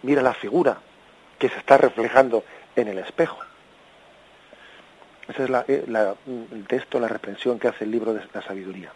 Mira 0.03 0.23
la 0.23 0.35
figura 0.35 0.79
que 1.39 1.49
se 1.49 1.59
está 1.59 1.77
reflejando 1.77 2.45
en 2.77 2.89
el 2.89 2.99
espejo. 2.99 3.39
Ese 5.29 5.45
es 5.45 5.51
eh, 5.69 5.85
el 5.87 6.67
texto, 6.67 6.99
la 6.99 7.09
reprensión 7.09 7.59
que 7.59 7.69
hace 7.69 7.85
el 7.85 7.91
libro 7.91 8.15
de 8.15 8.23
la 8.33 8.43
sabiduría. 8.43 8.93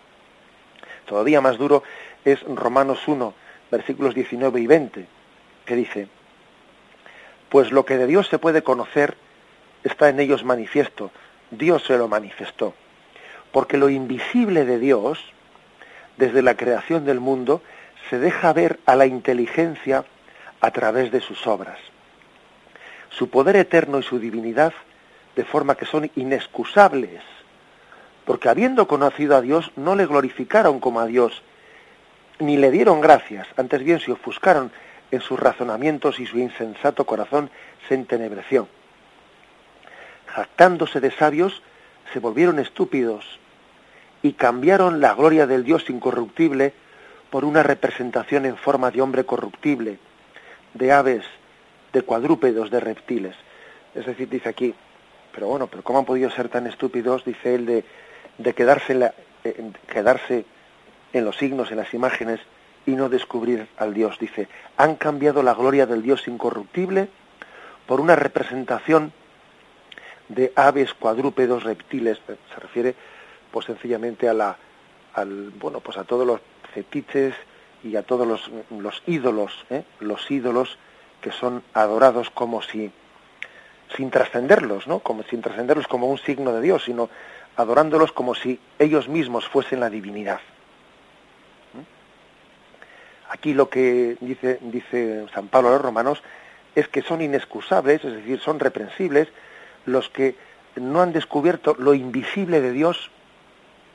Todavía 1.07 1.41
más 1.41 1.59
duro 1.59 1.83
es 2.25 2.43
Romanos 2.43 3.07
1, 3.07 3.35
versículos 3.71 4.15
19 4.15 4.61
y 4.61 4.67
20, 4.67 5.07
que 5.67 5.77
dice, 5.77 6.09
pues 7.49 7.71
lo 7.71 7.85
que 7.85 7.99
de 7.99 8.07
Dios 8.07 8.29
se 8.29 8.39
puede 8.39 8.63
conocer 8.63 9.17
está 9.85 10.09
en 10.09 10.21
ellos 10.21 10.45
manifiesto, 10.45 11.11
Dios 11.53 11.85
se 11.85 11.97
lo 11.99 12.09
manifestó. 12.09 12.75
Porque 13.53 13.77
lo 13.77 13.91
invisible 13.91 14.65
de 14.65 14.79
Dios, 14.79 15.19
desde 16.17 16.43
la 16.43 16.57
creación 16.57 17.05
del 17.05 17.21
mundo, 17.21 17.63
se 18.09 18.19
deja 18.19 18.53
ver 18.53 18.81
a 18.87 18.97
la 18.97 19.07
inteligencia 19.07 20.05
a 20.61 20.71
través 20.71 21.13
de 21.13 21.21
sus 21.21 21.47
obras. 21.47 21.79
Su 23.11 23.29
poder 23.29 23.57
eterno 23.57 23.99
y 23.99 24.03
su 24.03 24.19
divinidad, 24.19 24.73
de 25.37 25.45
forma 25.45 25.77
que 25.77 25.87
son 25.87 26.11
inexcusables, 26.17 27.23
porque 28.25 28.49
habiendo 28.49 28.89
conocido 28.89 29.37
a 29.37 29.43
Dios, 29.43 29.71
no 29.77 29.95
le 29.95 30.07
glorificaron 30.07 30.81
como 30.81 31.01
a 31.01 31.07
Dios, 31.07 31.43
ni 32.39 32.57
le 32.57 32.71
dieron 32.71 33.01
gracias, 33.01 33.47
antes 33.57 33.83
bien 33.85 34.01
se 34.01 34.13
ofuscaron 34.13 34.73
en 35.11 35.21
sus 35.21 35.39
razonamientos 35.39 36.19
y 36.19 36.27
su 36.27 36.39
insensato 36.39 37.05
corazón 37.05 37.51
se 37.89 37.95
entenebreció 37.95 38.69
jactándose 40.35 41.01
de 41.01 41.11
sabios, 41.11 41.63
se 42.13 42.19
volvieron 42.19 42.59
estúpidos 42.59 43.39
y 44.23 44.33
cambiaron 44.33 45.01
la 45.01 45.15
gloria 45.15 45.47
del 45.47 45.65
Dios 45.65 45.89
incorruptible 45.91 46.73
por 47.31 47.45
una 47.45 47.63
representación 47.63 48.47
en 48.47 48.57
forma 48.57 48.91
de 48.91 49.01
hombre 49.01 49.25
corruptible, 49.25 49.99
de 50.75 50.93
aves, 50.93 51.25
de 51.93 52.03
cuadrúpedos, 52.03 52.71
de 52.71 52.81
reptiles. 52.81 53.35
Es 53.95 54.07
decir, 54.07 54.29
dice 54.29 54.49
aquí, 54.49 54.75
pero 55.33 55.49
bueno, 55.49 55.67
pero 55.67 55.83
¿cómo 55.83 55.99
han 55.99 56.05
podido 56.05 56.31
ser 56.31 56.49
tan 56.49 56.67
estúpidos, 56.67 57.25
dice 57.25 57.55
él, 57.55 57.67
de, 57.67 57.85
de 58.39 58.55
quedarse, 58.55 58.93
en 58.93 59.01
la, 59.01 59.15
quedarse 59.89 60.45
en 61.13 61.25
los 61.25 61.37
signos, 61.37 61.71
en 61.71 61.79
las 61.79 61.93
imágenes, 61.95 62.41
y 62.85 62.93
no 62.93 63.09
descubrir 63.09 63.69
al 63.77 63.95
Dios? 63.95 64.19
Dice, 64.19 64.49
han 64.77 64.97
cambiado 64.97 65.43
la 65.43 65.55
gloria 65.55 65.87
del 65.87 66.03
Dios 66.03 66.29
incorruptible 66.29 67.09
por 67.87 68.01
una 68.01 68.17
representación 68.17 69.13
de 70.29 70.53
aves, 70.57 70.95
cuadrúpedos, 70.95 71.65
reptiles. 71.65 72.21
Se 72.27 72.61
refiere, 72.61 72.95
pues 73.51 73.67
sencillamente 73.67 74.29
a 74.29 74.35
la, 74.35 74.57
al, 75.15 75.51
bueno, 75.51 75.81
pues 75.81 75.99
a 75.99 76.05
todos 76.05 76.27
los 76.27 76.41
fetiches 76.73 77.35
y 77.83 77.97
a 77.97 78.03
todos 78.03 78.27
los, 78.27 78.51
los 78.71 79.03
ídolos, 79.07 79.67
¿eh? 79.71 79.85
los 80.01 80.31
ídolos 80.31 80.79
que 81.21 81.33
son 81.33 81.63
adorados 81.75 82.31
como 82.31 82.63
si 82.63 82.91
sin 83.97 84.11
trascenderlos, 84.11 84.87
¿no? 84.87 85.01
Como 85.01 85.23
sin 85.25 85.43
trascenderlos 85.43 85.87
como 85.87 86.07
un 86.07 86.19
signo 86.19 86.53
de 86.53 86.63
Dios, 86.63 86.85
sino 86.85 87.11
adorándolos 87.57 88.13
como 88.13 88.35
si 88.35 88.59
ellos 88.79 89.09
mismos 89.09 89.47
fuesen 89.49 89.81
la 89.81 89.91
divinidad. 89.91 90.41
Aquí 93.29 93.55
lo 93.55 93.69
que 93.69 94.17
dice, 94.21 94.59
dice 94.61 95.27
San 95.35 95.49
Pablo 95.49 95.69
a 95.69 95.73
los 95.73 95.83
romanos 95.83 96.23
es 96.75 96.89
que 96.89 97.03
son 97.03 97.23
inexcusables, 97.23 98.05
es 98.05 98.13
decir, 98.15 98.41
son 98.41 98.61
reprensibles 98.61 99.29
los 99.87 100.09
que 100.09 100.37
no 100.77 101.03
han 101.03 101.13
descubierto 101.13 101.75
lo 101.79 101.95
invisible 101.95 102.61
de 102.61 102.73
Dios 102.73 103.11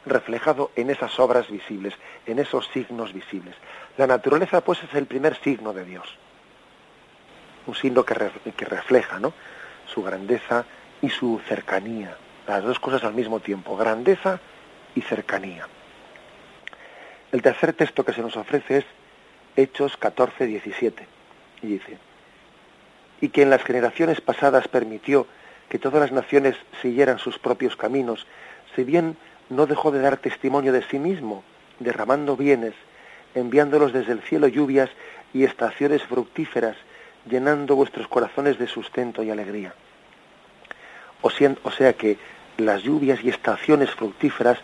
reflejado 0.05 0.71
en 0.75 0.89
esas 0.89 1.19
obras 1.19 1.49
visibles, 1.49 1.93
en 2.25 2.39
esos 2.39 2.67
signos 2.69 3.13
visibles. 3.13 3.55
La 3.97 4.07
naturaleza, 4.07 4.61
pues, 4.61 4.81
es 4.83 4.93
el 4.93 5.05
primer 5.05 5.35
signo 5.41 5.73
de 5.73 5.85
Dios. 5.85 6.07
Un 7.65 7.75
signo 7.75 8.05
que, 8.05 8.15
que 8.55 8.65
refleja 8.65 9.19
¿no? 9.19 9.33
su 9.85 10.03
grandeza 10.03 10.65
y 11.01 11.09
su 11.09 11.41
cercanía. 11.47 12.15
Las 12.47 12.63
dos 12.63 12.79
cosas 12.79 13.03
al 13.03 13.13
mismo 13.13 13.39
tiempo, 13.39 13.75
grandeza 13.75 14.39
y 14.95 15.01
cercanía. 15.01 15.67
El 17.31 17.41
tercer 17.41 17.73
texto 17.73 18.05
que 18.05 18.13
se 18.13 18.21
nos 18.21 18.37
ofrece 18.37 18.77
es 18.77 18.85
Hechos 19.57 19.97
14, 19.97 20.45
17. 20.45 21.05
Y 21.63 21.67
dice, 21.67 21.97
y 23.19 23.29
que 23.29 23.41
en 23.41 23.49
las 23.49 23.63
generaciones 23.63 24.21
pasadas 24.21 24.67
permitió 24.67 25.27
que 25.69 25.79
todas 25.79 25.99
las 25.99 26.11
naciones 26.11 26.55
siguieran 26.81 27.19
sus 27.19 27.39
propios 27.39 27.75
caminos, 27.75 28.25
si 28.75 28.83
bien 28.83 29.17
no 29.49 29.65
dejó 29.65 29.91
de 29.91 29.99
dar 29.99 30.17
testimonio 30.17 30.73
de 30.73 30.83
sí 30.83 30.99
mismo, 30.99 31.43
derramando 31.79 32.35
bienes, 32.35 32.73
enviándolos 33.35 33.93
desde 33.93 34.13
el 34.13 34.21
cielo 34.21 34.47
lluvias 34.47 34.89
y 35.33 35.43
estaciones 35.43 36.03
fructíferas, 36.03 36.75
llenando 37.29 37.75
vuestros 37.75 38.07
corazones 38.07 38.57
de 38.57 38.67
sustento 38.67 39.23
y 39.23 39.29
alegría. 39.29 39.73
O, 41.21 41.29
sea 41.29 41.93
que 41.93 42.17
las 42.57 42.83
lluvias 42.83 43.23
y 43.23 43.29
estaciones 43.29 43.91
fructíferas, 43.91 44.59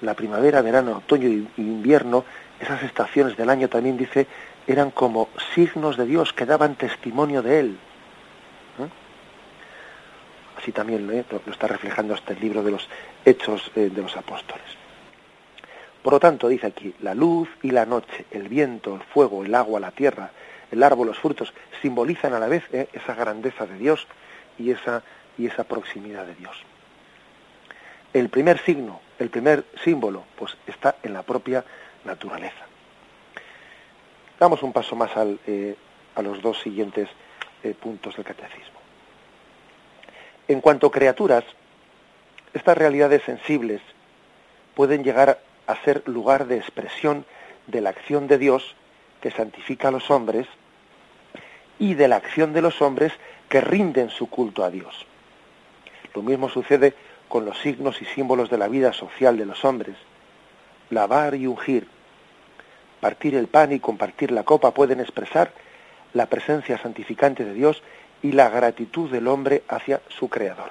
la 0.00 0.14
primavera, 0.14 0.62
verano, 0.62 0.98
otoño 0.98 1.28
y 1.28 1.48
invierno, 1.58 2.24
esas 2.60 2.82
estaciones 2.82 3.36
del 3.36 3.50
año 3.50 3.68
también 3.68 3.96
dice, 3.96 4.26
eran 4.66 4.90
como 4.90 5.28
signos 5.54 5.96
de 5.96 6.06
Dios 6.06 6.32
que 6.32 6.46
daban 6.46 6.76
testimonio 6.76 7.42
de 7.42 7.60
Él. 7.60 7.78
Así 10.60 10.72
también 10.72 11.06
lo 11.06 11.52
está 11.52 11.66
reflejando 11.68 12.12
este 12.12 12.34
libro 12.34 12.62
de 12.62 12.72
los 12.72 12.86
Hechos 13.24 13.70
eh, 13.76 13.88
de 13.88 14.02
los 14.02 14.14
Apóstoles. 14.14 14.66
Por 16.02 16.12
lo 16.12 16.20
tanto, 16.20 16.48
dice 16.48 16.66
aquí, 16.66 16.94
la 17.00 17.14
luz 17.14 17.48
y 17.62 17.70
la 17.70 17.86
noche, 17.86 18.26
el 18.30 18.48
viento, 18.48 18.94
el 18.94 19.02
fuego, 19.02 19.42
el 19.42 19.54
agua, 19.54 19.80
la 19.80 19.90
tierra, 19.90 20.32
el 20.70 20.82
árbol, 20.82 21.06
los 21.06 21.18
frutos, 21.18 21.54
simbolizan 21.80 22.34
a 22.34 22.38
la 22.38 22.46
vez 22.46 22.62
eh, 22.72 22.88
esa 22.92 23.14
grandeza 23.14 23.64
de 23.66 23.78
Dios 23.78 24.06
y 24.58 24.70
esa, 24.70 25.02
y 25.38 25.46
esa 25.46 25.64
proximidad 25.64 26.26
de 26.26 26.34
Dios. 26.34 26.56
El 28.12 28.28
primer 28.28 28.58
signo, 28.58 29.00
el 29.18 29.30
primer 29.30 29.64
símbolo, 29.82 30.24
pues 30.36 30.58
está 30.66 30.96
en 31.02 31.14
la 31.14 31.22
propia 31.22 31.64
naturaleza. 32.04 32.66
Damos 34.38 34.62
un 34.62 34.74
paso 34.74 34.94
más 34.94 35.16
al, 35.16 35.40
eh, 35.46 35.74
a 36.14 36.20
los 36.20 36.42
dos 36.42 36.60
siguientes 36.60 37.08
puntos 37.78 38.16
del 38.16 38.24
catecismo. 38.24 38.79
En 40.50 40.60
cuanto 40.60 40.88
a 40.88 40.90
criaturas, 40.90 41.44
estas 42.54 42.76
realidades 42.76 43.22
sensibles 43.22 43.80
pueden 44.74 45.04
llegar 45.04 45.38
a 45.68 45.76
ser 45.84 46.02
lugar 46.06 46.48
de 46.48 46.56
expresión 46.56 47.24
de 47.68 47.80
la 47.80 47.90
acción 47.90 48.26
de 48.26 48.36
Dios 48.36 48.74
que 49.20 49.30
santifica 49.30 49.86
a 49.86 49.90
los 49.92 50.10
hombres 50.10 50.48
y 51.78 51.94
de 51.94 52.08
la 52.08 52.16
acción 52.16 52.52
de 52.52 52.62
los 52.62 52.82
hombres 52.82 53.12
que 53.48 53.60
rinden 53.60 54.10
su 54.10 54.28
culto 54.28 54.64
a 54.64 54.70
Dios. 54.70 55.06
Lo 56.16 56.22
mismo 56.22 56.48
sucede 56.48 56.94
con 57.28 57.44
los 57.44 57.56
signos 57.60 58.02
y 58.02 58.04
símbolos 58.06 58.50
de 58.50 58.58
la 58.58 58.66
vida 58.66 58.92
social 58.92 59.36
de 59.36 59.46
los 59.46 59.64
hombres. 59.64 59.94
Lavar 60.90 61.36
y 61.36 61.46
ungir, 61.46 61.86
partir 63.00 63.36
el 63.36 63.46
pan 63.46 63.70
y 63.70 63.78
compartir 63.78 64.32
la 64.32 64.42
copa 64.42 64.74
pueden 64.74 64.98
expresar 64.98 65.52
la 66.12 66.26
presencia 66.26 66.76
santificante 66.76 67.44
de 67.44 67.54
Dios 67.54 67.84
y 68.22 68.32
la 68.32 68.48
gratitud 68.48 69.10
del 69.10 69.28
hombre 69.28 69.62
hacia 69.68 70.00
su 70.08 70.28
creador. 70.28 70.70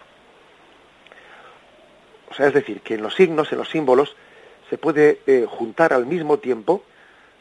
O 2.29 2.33
sea, 2.33 2.47
es 2.47 2.53
decir, 2.53 2.81
que 2.81 2.95
en 2.95 3.01
los 3.01 3.15
signos, 3.15 3.51
en 3.51 3.57
los 3.57 3.69
símbolos, 3.69 4.15
se 4.69 4.77
puede 4.77 5.21
eh, 5.25 5.45
juntar 5.49 5.93
al 5.93 6.05
mismo 6.05 6.37
tiempo 6.37 6.83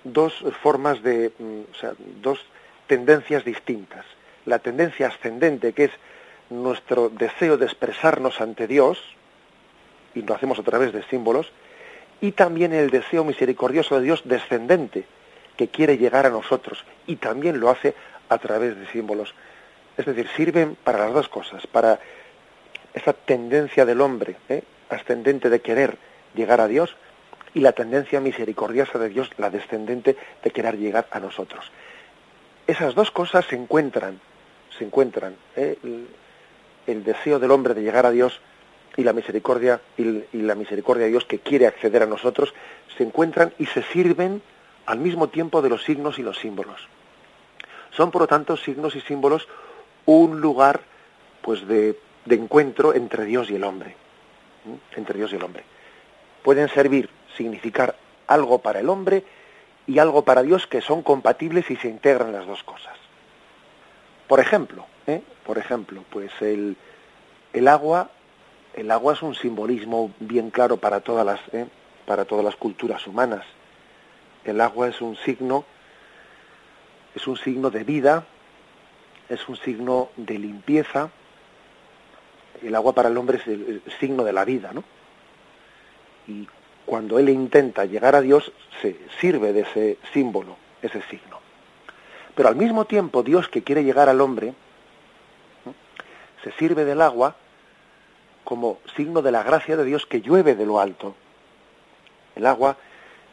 dos 0.04 0.44
formas 0.62 1.02
de, 1.02 1.32
mm, 1.38 1.60
o 1.70 1.74
sea, 1.74 1.92
dos 2.22 2.38
tendencias 2.86 3.44
distintas. 3.44 4.06
La 4.46 4.58
tendencia 4.58 5.08
ascendente, 5.08 5.72
que 5.72 5.84
es 5.84 5.90
nuestro 6.48 7.10
deseo 7.10 7.58
de 7.58 7.66
expresarnos 7.66 8.40
ante 8.40 8.66
Dios, 8.66 8.98
y 10.14 10.22
lo 10.22 10.34
hacemos 10.34 10.58
a 10.58 10.62
través 10.62 10.92
de 10.92 11.02
símbolos, 11.04 11.52
y 12.20 12.32
también 12.32 12.72
el 12.72 12.90
deseo 12.90 13.24
misericordioso 13.24 13.96
de 13.96 14.02
Dios 14.02 14.22
descendente, 14.24 15.04
que 15.56 15.68
quiere 15.68 15.98
llegar 15.98 16.24
a 16.24 16.30
nosotros, 16.30 16.84
y 17.06 17.16
también 17.16 17.60
lo 17.60 17.68
hace 17.68 17.94
a 18.28 18.38
través 18.38 18.78
de 18.78 18.86
símbolos. 18.86 19.34
Es 19.98 20.06
decir, 20.06 20.28
sirven 20.36 20.76
para 20.76 21.00
las 21.00 21.12
dos 21.12 21.28
cosas, 21.28 21.66
para 21.66 21.98
esa 22.94 23.12
tendencia 23.12 23.84
del 23.84 24.00
hombre 24.00 24.36
¿eh? 24.48 24.62
ascendente 24.88 25.50
de 25.50 25.60
querer 25.60 25.98
llegar 26.34 26.60
a 26.60 26.68
Dios 26.68 26.96
y 27.52 27.60
la 27.60 27.72
tendencia 27.72 28.20
misericordiosa 28.20 28.98
de 28.98 29.08
Dios, 29.08 29.28
la 29.38 29.50
descendente 29.50 30.16
de 30.42 30.50
querer 30.50 30.78
llegar 30.78 31.08
a 31.10 31.18
nosotros. 31.18 31.70
Esas 32.68 32.94
dos 32.94 33.10
cosas 33.10 33.44
se 33.46 33.56
encuentran, 33.56 34.20
se 34.78 34.84
encuentran, 34.84 35.34
¿eh? 35.56 35.76
el, 36.86 37.04
deseo 37.04 37.40
del 37.40 37.50
hombre 37.50 37.74
de 37.74 37.82
llegar 37.82 38.06
a 38.06 38.12
Dios 38.12 38.40
y 38.96 39.02
la 39.02 39.12
misericordia 39.12 39.80
y, 39.96 40.24
la 40.32 40.54
misericordia 40.54 41.04
de 41.04 41.10
Dios 41.10 41.24
que 41.24 41.40
quiere 41.40 41.66
acceder 41.66 42.04
a 42.04 42.06
nosotros 42.06 42.54
se 42.96 43.02
encuentran 43.02 43.52
y 43.58 43.66
se 43.66 43.82
sirven 43.82 44.42
al 44.86 44.98
mismo 44.98 45.28
tiempo 45.28 45.60
de 45.60 45.70
los 45.70 45.82
signos 45.82 46.18
y 46.20 46.22
los 46.22 46.38
símbolos. 46.38 46.88
Son 47.90 48.10
por 48.10 48.22
lo 48.22 48.28
tanto 48.28 48.56
signos 48.56 48.94
y 48.94 49.00
símbolos 49.00 49.48
un 50.08 50.40
lugar 50.40 50.80
pues 51.42 51.66
de, 51.68 51.98
encuentro 52.30 52.94
entre 52.94 53.26
Dios 53.26 53.50
y 53.50 53.56
el 53.56 53.64
hombre. 53.64 53.94
Entre 54.96 55.18
Dios 55.18 55.32
y 55.32 55.36
el 55.36 55.42
hombre. 55.42 55.64
Pueden 56.42 56.68
servir, 56.70 57.10
significar 57.36 57.94
algo 58.26 58.60
para 58.60 58.80
el 58.80 58.88
hombre 58.88 59.24
y 59.86 59.98
algo 59.98 60.22
para 60.22 60.42
Dios 60.42 60.66
que 60.66 60.80
son 60.80 61.02
compatibles 61.02 61.70
y 61.70 61.76
se 61.76 61.88
integran 61.88 62.32
las 62.32 62.46
dos 62.46 62.62
cosas. 62.62 62.96
Por 64.26 64.40
ejemplo, 64.40 64.86
¿eh? 65.06 65.22
por 65.44 65.58
ejemplo, 65.58 66.02
pues 66.08 66.32
el, 66.40 66.76
el 67.52 67.68
agua, 67.68 68.10
el 68.74 68.90
agua 68.90 69.12
es 69.12 69.22
un 69.22 69.34
simbolismo 69.34 70.12
bien 70.20 70.50
claro 70.50 70.78
para 70.78 71.00
todas 71.00 71.26
las, 71.26 71.40
¿eh? 71.52 71.66
para 72.06 72.24
todas 72.24 72.44
las 72.44 72.56
culturas 72.56 73.06
humanas. 73.06 73.44
El 74.44 74.62
agua 74.62 74.88
es 74.88 75.02
un 75.02 75.16
signo, 75.16 75.66
es 77.14 77.26
un 77.26 77.36
signo 77.36 77.70
de 77.70 77.84
vida, 77.84 78.24
es 79.28 79.48
un 79.48 79.56
signo 79.56 80.10
de 80.16 80.38
limpieza. 80.38 81.10
El 82.62 82.74
agua 82.74 82.92
para 82.92 83.08
el 83.08 83.16
hombre 83.16 83.38
es 83.38 83.46
el, 83.46 83.82
signo 84.00 84.24
de 84.24 84.32
la 84.32 84.44
vida, 84.44 84.72
¿no? 84.72 84.84
Y 86.26 86.46
cuando 86.84 87.18
él 87.18 87.28
intenta 87.28 87.84
llegar 87.84 88.14
a 88.14 88.20
Dios, 88.20 88.52
se 88.80 88.96
sirve 89.20 89.52
de 89.52 89.60
ese 89.60 89.98
símbolo, 90.12 90.56
ese 90.82 91.02
signo. 91.02 91.38
Pero 92.34 92.48
al 92.48 92.56
mismo 92.56 92.84
tiempo, 92.84 93.22
Dios 93.22 93.48
que 93.48 93.62
quiere 93.62 93.84
llegar 93.84 94.08
al 94.08 94.20
hombre, 94.20 94.54
se 96.42 96.52
sirve 96.52 96.84
del 96.84 97.02
agua 97.02 97.36
como 98.44 98.78
signo 98.96 99.22
de 99.22 99.32
la 99.32 99.42
gracia 99.42 99.76
de 99.76 99.84
Dios 99.84 100.06
que 100.06 100.20
llueve 100.20 100.54
de 100.54 100.64
lo 100.64 100.80
alto. 100.80 101.14
El 102.34 102.46
agua 102.46 102.76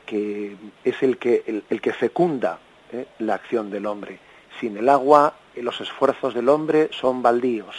que 0.05 0.55
es 0.83 1.01
el 1.03 1.17
que, 1.17 1.63
el, 1.69 1.81
que 1.81 1.93
fecunda 1.93 2.59
¿eh? 2.91 3.07
la 3.19 3.35
acción 3.35 3.71
del 3.71 3.85
hombre. 3.85 4.19
Sin 4.59 4.77
el 4.77 4.89
agua 4.89 5.33
los 5.61 5.79
esfuerzos 5.81 6.33
del 6.33 6.49
hombre 6.49 6.89
son 6.91 7.21
baldíos. 7.21 7.75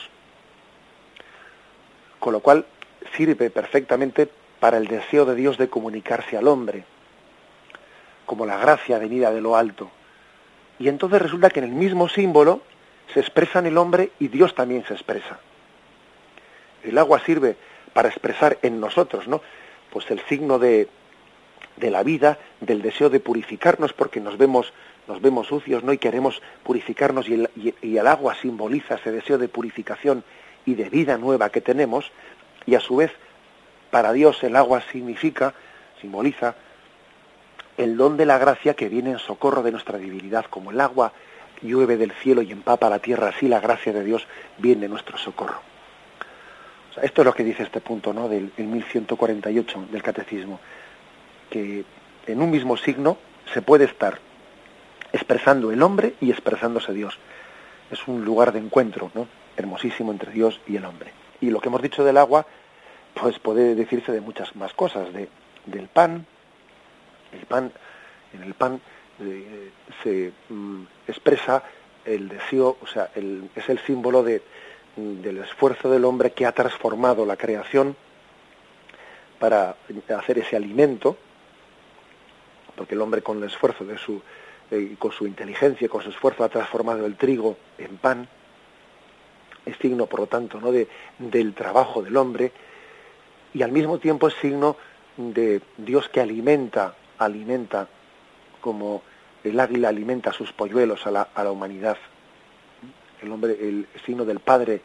Con 2.18 2.32
lo 2.32 2.40
cual 2.40 2.66
sirve 3.16 3.50
perfectamente 3.50 4.28
para 4.60 4.78
el 4.78 4.86
deseo 4.86 5.24
de 5.24 5.34
Dios 5.34 5.58
de 5.58 5.68
comunicarse 5.68 6.36
al 6.36 6.48
hombre, 6.48 6.84
como 8.24 8.46
la 8.46 8.58
gracia 8.58 8.98
venida 8.98 9.30
de 9.30 9.40
lo 9.40 9.56
alto. 9.56 9.90
Y 10.78 10.88
entonces 10.88 11.22
resulta 11.22 11.50
que 11.50 11.60
en 11.60 11.66
el 11.66 11.72
mismo 11.72 12.08
símbolo 12.08 12.62
se 13.12 13.20
expresa 13.20 13.58
en 13.60 13.66
el 13.66 13.78
hombre 13.78 14.10
y 14.18 14.28
Dios 14.28 14.54
también 14.54 14.84
se 14.86 14.94
expresa. 14.94 15.38
El 16.82 16.98
agua 16.98 17.20
sirve 17.20 17.56
para 17.92 18.08
expresar 18.08 18.58
en 18.62 18.80
nosotros, 18.80 19.26
¿no? 19.28 19.40
Pues 19.90 20.10
el 20.10 20.20
signo 20.26 20.58
de, 20.58 20.88
de 21.76 21.90
la 21.90 22.02
vida, 22.02 22.38
del 22.60 22.82
deseo 22.82 23.10
de 23.10 23.20
purificarnos 23.20 23.92
porque 23.92 24.20
nos 24.20 24.36
vemos, 24.38 24.72
nos 25.09 25.21
vemos 25.21 25.47
sucios, 25.47 25.85
¿no? 25.85 25.92
Y 25.92 25.99
queremos 25.99 26.42
purificarnos 26.62 27.29
y 27.29 27.35
el, 27.35 27.51
y 27.83 27.97
el 27.97 28.07
agua 28.07 28.35
simboliza 28.35 28.97
ese 28.97 29.12
deseo 29.12 29.38
de 29.38 29.49
purificación 29.49 30.25
y 30.64 30.75
de 30.75 30.88
vida 30.90 31.16
nueva 31.16 31.51
que 31.51 31.61
tenemos 31.61 32.11
y 32.66 32.75
a 32.75 32.81
su 32.81 32.97
vez 32.97 33.12
para 33.90 34.12
Dios 34.12 34.42
el 34.42 34.57
agua 34.57 34.83
significa, 34.92 35.55
simboliza 36.01 36.55
el 37.77 37.97
don 37.97 38.16
de 38.16 38.27
la 38.27 38.38
gracia 38.38 38.75
que 38.75 38.88
viene 38.88 39.12
en 39.12 39.19
socorro 39.19 39.62
de 39.62 39.73
nuestra 39.73 39.99
debilidad, 39.99 40.47
como 40.47 40.71
el 40.71 40.81
agua 40.81 41.12
llueve 41.62 41.97
del 41.97 42.12
cielo 42.12 42.42
y 42.42 42.53
empapa 42.53 42.90
la 42.90 42.99
tierra, 42.99 43.29
así 43.29 43.49
la 43.49 43.61
gracia 43.61 43.92
de 43.92 44.05
Dios 44.05 44.27
viene 44.59 44.87
en 44.87 44.90
nuestro 44.90 45.16
socorro. 45.19 45.61
esto 47.03 47.23
es 47.23 47.25
lo 47.25 47.35
que 47.35 47.45
dice 47.45 47.62
este 47.62 47.81
punto 47.81 48.12
¿no? 48.12 48.29
del, 48.29 48.53
1148 48.57 49.88
del 49.90 50.03
Catecismo, 50.03 50.61
que 51.51 51.85
en 52.27 52.42
un 52.42 52.51
mismo 52.51 52.77
signo 52.77 53.19
se 53.53 53.62
puede 53.62 53.85
estar 53.85 54.19
expresando 55.12 55.71
el 55.73 55.83
hombre 55.83 56.14
y 56.21 56.31
expresándose 56.31 56.92
Dios. 56.92 57.19
Es 57.90 58.07
un 58.09 58.25
lugar 58.25 58.53
de 58.53 58.59
encuentro 58.59 59.11
¿no? 59.14 59.29
hermosísimo 59.57 60.12
entre 60.12 60.33
Dios 60.33 60.61
y 60.66 60.77
el 60.77 60.85
hombre. 60.85 61.12
Y 61.40 61.51
lo 61.51 61.61
que 61.61 61.69
hemos 61.69 61.83
dicho 61.83 62.05
del 62.05 62.16
agua, 62.16 62.47
pues 63.14 63.38
puede 63.38 63.75
decirse 63.75 64.12
de 64.12 64.21
muchas 64.21 64.55
más 64.57 64.73
cosas, 64.75 65.12
de, 65.12 65.29
del 65.66 65.88
pan, 65.88 66.27
el 67.33 67.47
pan, 67.47 67.73
en 68.33 68.42
el 68.42 68.55
pan 68.55 68.81
eh, 69.21 69.71
se 70.03 70.33
mm, 70.49 70.83
expresa 71.09 71.62
el 72.05 72.29
deseo, 72.29 72.77
o 72.81 72.87
sea, 72.87 73.11
es 73.14 73.69
el 73.69 73.79
símbolo 73.81 74.23
de, 74.23 74.42
del 74.97 75.38
esfuerzo 75.38 75.90
del 75.90 76.05
hombre 76.05 76.33
que 76.33 76.47
ha 76.47 76.53
transformado 76.53 77.27
la 77.27 77.37
creación 77.37 77.97
para 79.38 79.77
hacer 80.16 80.38
ese 80.38 80.57
alimento, 80.57 81.16
porque 82.77 82.95
el 82.95 83.01
hombre 83.01 83.23
con 83.23 83.38
el 83.38 83.45
esfuerzo 83.45 83.85
de 83.85 83.99
su, 83.99 84.23
eh, 84.70 84.96
con 84.98 85.12
su 85.12 85.26
inteligencia, 85.26 85.88
con 85.88 86.02
su 86.02 86.11
esfuerzo 86.11 86.44
ha 86.44 86.48
transformado 86.48 87.07
el 87.07 87.16
trigo 87.16 87.57
en 87.79 87.96
pan, 87.96 88.29
es 89.64 89.76
signo, 89.79 90.07
por 90.07 90.20
lo 90.20 90.26
tanto, 90.26 90.61
¿no? 90.61 90.72
de, 90.72 90.88
del 91.18 91.55
trabajo 91.55 92.02
del 92.02 92.16
hombre, 92.16 92.52
y 93.52 93.62
al 93.62 93.72
mismo 93.72 93.98
tiempo 93.98 94.29
es 94.29 94.35
signo 94.35 94.76
de 95.16 95.61
Dios 95.79 96.09
que 96.09 96.20
alimenta 96.20 96.94
alimenta 97.18 97.88
como 98.61 99.02
el 99.44 99.59
águila 99.61 99.88
alimenta 99.88 100.33
sus 100.33 100.52
polluelos 100.52 101.07
a 101.07 101.11
la, 101.11 101.29
a 101.35 101.44
la 101.44 101.52
humanidad. 101.52 101.96
El 103.22 103.33
hombre, 103.33 103.52
el 103.52 103.87
signo 104.05 104.24
del 104.24 104.40
Padre 104.40 104.83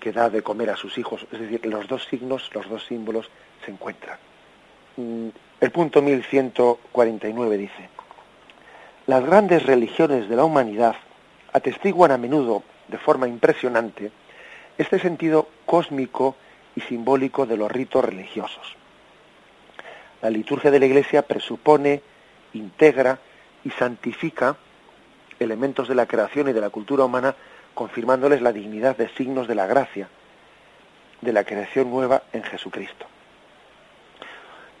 que 0.00 0.12
da 0.12 0.30
de 0.30 0.42
comer 0.42 0.70
a 0.70 0.76
sus 0.76 0.96
hijos, 0.96 1.26
es 1.30 1.38
decir, 1.38 1.64
los 1.66 1.86
dos 1.86 2.06
signos, 2.06 2.50
los 2.54 2.68
dos 2.68 2.84
símbolos 2.86 3.30
se 3.64 3.70
encuentran. 3.70 4.18
Mm, 4.96 5.28
el 5.60 5.70
punto 5.70 6.00
1149 6.00 7.58
dice, 7.58 7.88
las 9.10 9.26
grandes 9.26 9.66
religiones 9.66 10.28
de 10.28 10.36
la 10.36 10.44
humanidad 10.44 10.94
atestiguan 11.52 12.12
a 12.12 12.16
menudo, 12.16 12.62
de 12.86 12.96
forma 12.96 13.26
impresionante, 13.26 14.12
este 14.78 15.00
sentido 15.00 15.48
cósmico 15.66 16.36
y 16.76 16.80
simbólico 16.82 17.44
de 17.44 17.56
los 17.56 17.72
ritos 17.72 18.04
religiosos. 18.04 18.76
La 20.22 20.30
liturgia 20.30 20.70
de 20.70 20.78
la 20.78 20.86
Iglesia 20.86 21.22
presupone, 21.22 22.02
integra 22.52 23.18
y 23.64 23.70
santifica 23.70 24.56
elementos 25.40 25.88
de 25.88 25.96
la 25.96 26.06
creación 26.06 26.48
y 26.48 26.52
de 26.52 26.60
la 26.60 26.70
cultura 26.70 27.04
humana, 27.04 27.34
confirmándoles 27.74 28.40
la 28.40 28.52
dignidad 28.52 28.96
de 28.96 29.08
signos 29.08 29.48
de 29.48 29.56
la 29.56 29.66
gracia, 29.66 30.08
de 31.20 31.32
la 31.32 31.42
creación 31.42 31.90
nueva 31.90 32.22
en 32.32 32.44
Jesucristo. 32.44 33.06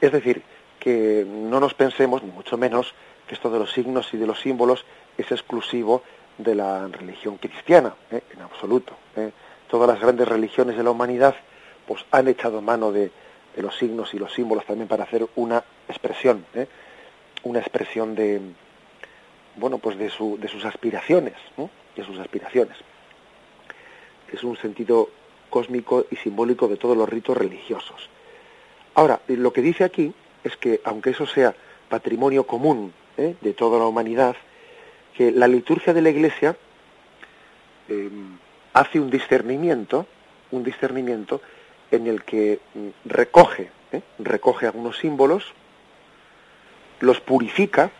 Es 0.00 0.12
decir, 0.12 0.44
que 0.78 1.26
no 1.28 1.58
nos 1.58 1.74
pensemos, 1.74 2.22
ni 2.22 2.30
mucho 2.30 2.56
menos, 2.56 2.94
que 3.30 3.36
esto 3.36 3.48
de 3.48 3.60
los 3.60 3.70
signos 3.70 4.12
y 4.12 4.16
de 4.16 4.26
los 4.26 4.40
símbolos 4.40 4.84
es 5.16 5.30
exclusivo 5.30 6.02
de 6.36 6.56
la 6.56 6.88
religión 6.88 7.36
cristiana, 7.36 7.94
¿eh? 8.10 8.22
en 8.34 8.42
absoluto. 8.42 8.96
¿eh? 9.14 9.30
Todas 9.70 9.88
las 9.88 10.00
grandes 10.00 10.26
religiones 10.26 10.76
de 10.76 10.82
la 10.82 10.90
humanidad 10.90 11.36
pues 11.86 12.04
han 12.10 12.26
echado 12.26 12.60
mano 12.60 12.90
de, 12.90 13.12
de 13.54 13.62
los 13.62 13.78
signos 13.78 14.12
y 14.14 14.18
los 14.18 14.32
símbolos 14.32 14.66
también 14.66 14.88
para 14.88 15.04
hacer 15.04 15.28
una 15.36 15.62
expresión, 15.88 16.44
¿eh? 16.54 16.66
una 17.44 17.60
expresión 17.60 18.16
de, 18.16 18.40
bueno, 19.54 19.78
pues 19.78 19.96
de, 19.96 20.10
su, 20.10 20.36
de 20.36 20.48
sus 20.48 20.64
aspiraciones, 20.64 21.34
de 21.94 22.04
sus 22.04 22.18
aspiraciones. 22.18 22.78
Es 24.32 24.42
un 24.42 24.56
sentido 24.56 25.08
cósmico 25.50 26.04
y 26.10 26.16
simbólico 26.16 26.66
de 26.66 26.78
todos 26.78 26.96
los 26.96 27.08
ritos 27.08 27.36
religiosos. 27.36 28.10
Ahora, 28.96 29.20
lo 29.28 29.52
que 29.52 29.62
dice 29.62 29.84
aquí 29.84 30.12
es 30.42 30.56
que, 30.56 30.80
aunque 30.82 31.10
eso 31.10 31.26
sea 31.26 31.54
patrimonio 31.88 32.44
común 32.44 32.92
¿eh? 33.16 33.34
de 33.40 33.52
toda 33.52 33.78
la 33.78 33.86
humanidad, 33.86 34.36
que 35.16 35.30
la 35.30 35.48
liturgia 35.48 35.92
de 35.92 36.02
la 36.02 36.10
Iglesia 36.10 36.56
eh, 37.88 38.10
hace 38.72 39.00
un 39.00 39.10
discernimiento, 39.10 40.06
un 40.50 40.62
discernimiento 40.64 41.40
en 41.90 42.06
el 42.06 42.22
que 42.24 42.60
mm, 42.74 42.88
recoge, 43.04 43.70
¿eh? 43.92 44.02
recoge 44.18 44.66
algunos 44.66 44.98
símbolos, 44.98 45.44
los 47.00 47.20
purifica, 47.20 47.90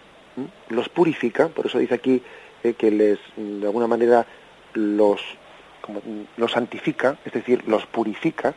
los 0.68 0.88
purifica, 0.88 1.49
por 1.49 1.66
eso 1.66 1.79
dice 1.79 1.94
aquí 1.94 2.23
eh, 2.62 2.75
que 2.75 2.90
les, 2.90 3.18
de 3.37 3.66
alguna 3.66 3.87
manera, 3.87 4.27
los, 4.75 5.20
los 6.37 6.53
santifica, 6.53 7.18
es 7.25 7.33
decir, 7.33 7.66
los 7.66 7.87
purifica, 7.87 8.55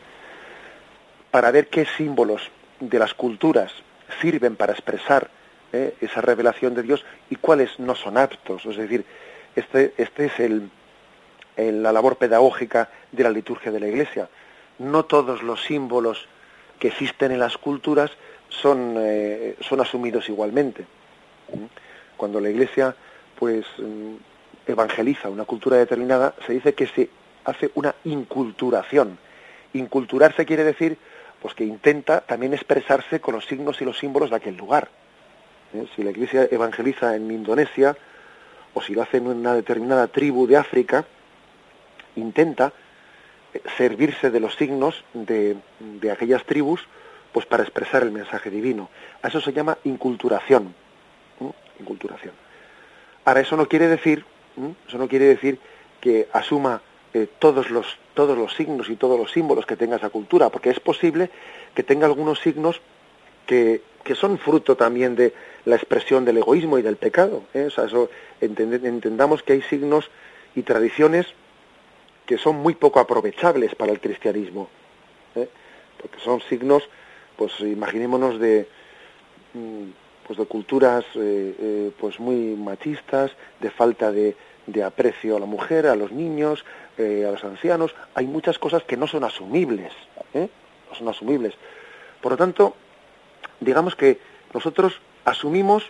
para 1.30 1.50
ver 1.50 1.68
qué 1.68 1.84
símbolos 1.84 2.50
de 2.78 2.98
las 2.98 3.14
culturas 3.14 3.72
sirven 4.20 4.56
para 4.56 4.72
expresar 4.72 5.30
¿eh? 5.74 5.94
esa 6.00 6.20
revelación 6.20 6.74
de 6.74 6.82
Dios 6.82 7.04
y 7.30 7.36
cuáles 7.36 7.78
no 7.78 7.94
son 7.94 8.16
aptos. 8.16 8.64
Es 8.66 8.76
decir, 8.76 9.04
este, 9.56 9.94
este 9.96 10.26
es 10.26 10.40
el, 10.40 10.70
la 11.56 11.92
labor 11.92 12.16
pedagógica 12.16 12.88
de 13.12 13.22
la 13.22 13.30
liturgia 13.30 13.70
de 13.70 13.80
la 13.80 13.88
Iglesia 13.88 14.28
no 14.78 15.04
todos 15.04 15.42
los 15.42 15.62
símbolos 15.64 16.26
que 16.78 16.88
existen 16.88 17.32
en 17.32 17.38
las 17.38 17.56
culturas 17.58 18.10
son, 18.48 18.96
eh, 18.98 19.56
son 19.60 19.80
asumidos 19.80 20.28
igualmente. 20.28 20.84
Cuando 22.16 22.40
la 22.40 22.50
Iglesia 22.50 22.94
pues 23.38 23.64
mm, 23.78 24.14
evangeliza 24.66 25.28
una 25.28 25.44
cultura 25.44 25.76
determinada, 25.76 26.34
se 26.46 26.54
dice 26.54 26.74
que 26.74 26.86
se 26.86 27.10
hace 27.44 27.70
una 27.74 27.94
inculturación. 28.04 29.18
Inculturarse 29.72 30.46
quiere 30.46 30.64
decir 30.64 30.98
pues 31.40 31.54
que 31.54 31.64
intenta 31.64 32.22
también 32.22 32.54
expresarse 32.54 33.20
con 33.20 33.34
los 33.34 33.44
signos 33.44 33.80
y 33.80 33.84
los 33.84 33.98
símbolos 33.98 34.30
de 34.30 34.36
aquel 34.36 34.56
lugar. 34.56 34.88
¿Eh? 35.74 35.86
Si 35.94 36.02
la 36.02 36.10
Iglesia 36.10 36.48
evangeliza 36.50 37.16
en 37.16 37.30
Indonesia 37.30 37.96
o 38.72 38.80
si 38.80 38.94
lo 38.94 39.02
hace 39.02 39.18
en 39.18 39.26
una 39.26 39.54
determinada 39.54 40.06
tribu 40.08 40.46
de 40.46 40.56
África, 40.56 41.04
intenta 42.16 42.72
servirse 43.76 44.30
de 44.30 44.40
los 44.40 44.56
signos 44.56 45.04
de, 45.12 45.56
de 45.78 46.10
aquellas 46.10 46.44
tribus 46.44 46.80
pues 47.32 47.46
para 47.46 47.64
expresar 47.64 48.02
el 48.02 48.12
mensaje 48.12 48.50
divino. 48.50 48.90
A 49.22 49.28
eso 49.28 49.40
se 49.40 49.52
llama 49.52 49.76
inculturación. 49.84 50.74
Inculturación. 51.80 52.32
Ahora, 53.24 53.40
eso 53.40 53.56
no 53.56 53.66
quiere 53.66 53.88
decir, 53.88 54.24
eso 54.86 54.98
no 54.98 55.08
quiere 55.08 55.24
decir 55.24 55.58
que 56.00 56.28
asuma 56.32 56.82
eh, 57.12 57.26
todos, 57.38 57.70
los, 57.70 57.98
todos 58.14 58.38
los 58.38 58.54
signos 58.54 58.88
y 58.88 58.96
todos 58.96 59.18
los 59.18 59.32
símbolos 59.32 59.66
que 59.66 59.76
tenga 59.76 59.96
esa 59.96 60.10
cultura, 60.10 60.50
porque 60.50 60.70
es 60.70 60.78
posible 60.78 61.30
que 61.74 61.82
tenga 61.82 62.06
algunos 62.06 62.38
signos 62.40 62.80
que, 63.46 63.82
que 64.02 64.14
son 64.14 64.38
fruto 64.38 64.76
también 64.76 65.16
de 65.16 65.32
la 65.64 65.76
expresión 65.76 66.24
del 66.24 66.38
egoísmo 66.38 66.78
y 66.78 66.82
del 66.82 66.96
pecado. 66.96 67.42
¿eh? 67.54 67.64
O 67.66 67.70
sea, 67.70 67.84
eso 67.84 68.10
entendamos 68.40 69.42
que 69.42 69.54
hay 69.54 69.62
signos 69.62 70.10
y 70.54 70.62
tradiciones 70.62 71.26
que 72.26 72.38
son 72.38 72.56
muy 72.56 72.74
poco 72.74 73.00
aprovechables 73.00 73.74
para 73.74 73.92
el 73.92 74.00
cristianismo, 74.00 74.68
¿eh? 75.34 75.48
porque 76.00 76.18
son 76.20 76.40
signos, 76.42 76.88
pues 77.36 77.60
imaginémonos 77.60 78.38
de, 78.38 78.66
mm, 79.52 79.84
pues 80.26 80.38
de 80.38 80.46
culturas 80.46 81.04
eh, 81.14 81.54
eh, 81.58 81.90
pues 81.98 82.18
muy 82.20 82.54
machistas, 82.56 83.32
de 83.60 83.70
falta 83.70 84.10
de, 84.10 84.36
de, 84.66 84.82
aprecio 84.82 85.36
a 85.36 85.40
la 85.40 85.46
mujer, 85.46 85.86
a 85.86 85.96
los 85.96 86.12
niños, 86.12 86.64
a 86.96 87.30
los 87.30 87.44
ancianos. 87.44 87.94
Hay 88.14 88.26
muchas 88.26 88.58
cosas 88.58 88.84
que 88.84 88.96
no 88.96 89.06
son 89.06 89.24
asumibles, 89.24 89.92
no 90.32 90.96
son 90.96 91.08
asumibles. 91.08 91.54
Por 92.22 92.32
lo 92.32 92.38
tanto, 92.38 92.76
digamos 93.60 93.96
que 93.96 94.18
nosotros 94.52 95.00
asumimos 95.24 95.84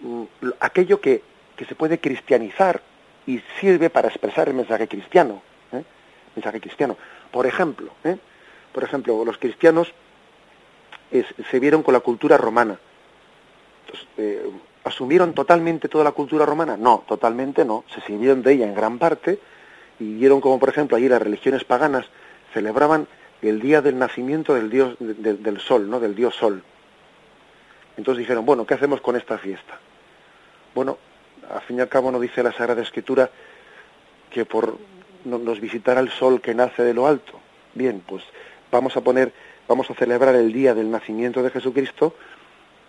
mm, 0.00 0.24
aquello 0.60 1.00
que, 1.00 1.22
que 1.56 1.64
se 1.64 1.74
puede 1.74 1.98
cristianizar 1.98 2.82
y 3.26 3.40
sirve 3.60 3.90
para 3.90 4.08
expresar 4.08 4.48
el 4.48 4.54
mensaje 4.54 4.88
cristiano. 4.88 5.42
¿eh? 5.72 5.82
Mensaje 6.36 6.60
cristiano. 6.60 6.96
Por 7.30 7.46
ejemplo, 7.46 7.92
¿eh? 8.04 8.16
por 8.72 8.84
ejemplo, 8.84 9.24
los 9.24 9.38
cristianos 9.38 9.92
se 11.50 11.60
vieron 11.60 11.82
con 11.82 11.94
la 11.94 12.00
cultura 12.00 12.36
romana. 12.36 12.78
Entonces, 13.86 14.08
eh, 14.18 14.50
¿Asumieron 14.84 15.32
totalmente 15.32 15.88
toda 15.88 16.04
la 16.04 16.12
cultura 16.12 16.44
romana? 16.44 16.76
No, 16.76 17.04
totalmente 17.08 17.64
no. 17.64 17.84
Se 17.94 18.02
sirvieron 18.02 18.42
de 18.42 18.52
ella 18.52 18.66
en 18.66 18.74
gran 18.74 18.98
parte 18.98 19.38
y 19.98 20.12
vieron 20.12 20.42
como, 20.42 20.58
por 20.58 20.68
ejemplo, 20.68 20.98
allí 20.98 21.08
las 21.08 21.22
religiones 21.22 21.64
paganas 21.64 22.04
celebraban 22.52 23.08
el 23.48 23.60
día 23.60 23.82
del 23.82 23.98
nacimiento 23.98 24.54
del 24.54 24.70
dios 24.70 24.96
del 24.98 25.60
sol, 25.60 25.88
¿no? 25.88 26.00
Del 26.00 26.14
dios 26.14 26.34
sol. 26.34 26.62
Entonces 27.96 28.20
dijeron, 28.20 28.44
bueno, 28.44 28.66
¿qué 28.66 28.74
hacemos 28.74 29.00
con 29.00 29.16
esta 29.16 29.38
fiesta? 29.38 29.78
Bueno, 30.74 30.98
al 31.50 31.60
fin 31.62 31.78
y 31.78 31.80
al 31.80 31.88
cabo 31.88 32.10
no 32.10 32.18
dice 32.18 32.42
la 32.42 32.52
Sagrada 32.52 32.82
Escritura 32.82 33.30
que 34.30 34.44
por 34.44 34.78
nos 35.24 35.60
visitará 35.60 36.00
el 36.00 36.10
sol 36.10 36.40
que 36.40 36.54
nace 36.54 36.82
de 36.82 36.94
lo 36.94 37.06
alto. 37.06 37.40
Bien, 37.74 38.02
pues 38.06 38.24
vamos 38.70 38.96
a 38.96 39.00
poner, 39.00 39.32
vamos 39.68 39.90
a 39.90 39.94
celebrar 39.94 40.34
el 40.34 40.52
día 40.52 40.74
del 40.74 40.90
nacimiento 40.90 41.42
de 41.42 41.50
Jesucristo, 41.50 42.14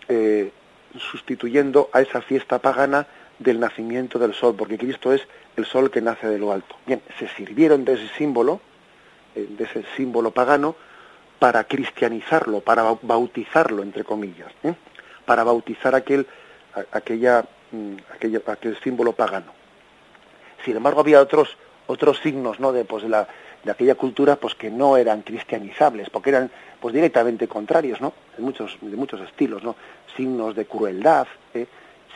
eh, 0.08 0.50
sustituyendo 0.98 1.88
a 1.92 2.00
esa 2.00 2.20
fiesta 2.20 2.58
pagana 2.58 3.06
del 3.38 3.60
nacimiento 3.60 4.18
del 4.18 4.34
sol, 4.34 4.54
porque 4.56 4.78
Cristo 4.78 5.12
es 5.12 5.26
el 5.56 5.64
sol 5.66 5.90
que 5.90 6.00
nace 6.00 6.26
de 6.28 6.38
lo 6.38 6.52
alto. 6.52 6.76
Bien, 6.86 7.02
se 7.18 7.28
sirvieron 7.28 7.84
de 7.84 7.94
ese 7.94 8.08
símbolo, 8.16 8.60
de 9.42 9.64
ese 9.64 9.84
símbolo 9.96 10.30
pagano, 10.30 10.76
para 11.38 11.64
cristianizarlo, 11.64 12.60
para 12.60 12.96
bautizarlo, 13.02 13.82
entre 13.82 14.04
comillas, 14.04 14.50
¿eh? 14.62 14.74
para 15.26 15.44
bautizar 15.44 15.94
aquel, 15.94 16.26
aquella, 16.92 17.44
mm, 17.72 17.94
aquella, 18.14 18.40
aquel 18.46 18.78
símbolo 18.80 19.12
pagano. 19.12 19.52
Sin 20.64 20.76
embargo, 20.76 21.00
había 21.00 21.20
otros, 21.20 21.56
otros 21.86 22.18
signos 22.20 22.58
¿no? 22.58 22.72
de, 22.72 22.84
pues, 22.84 23.04
la, 23.04 23.28
de 23.62 23.70
aquella 23.70 23.94
cultura 23.96 24.36
pues, 24.36 24.54
que 24.54 24.70
no 24.70 24.96
eran 24.96 25.22
cristianizables, 25.22 26.08
porque 26.08 26.30
eran 26.30 26.50
pues, 26.80 26.94
directamente 26.94 27.46
contrarios, 27.46 28.00
¿no? 28.00 28.14
de, 28.36 28.42
muchos, 28.42 28.78
de 28.80 28.96
muchos 28.96 29.20
estilos, 29.20 29.62
¿no? 29.62 29.76
signos 30.16 30.54
de 30.56 30.64
crueldad, 30.64 31.26
¿eh? 31.52 31.66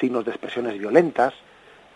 signos 0.00 0.24
de 0.24 0.30
expresiones 0.30 0.78
violentas, 0.78 1.34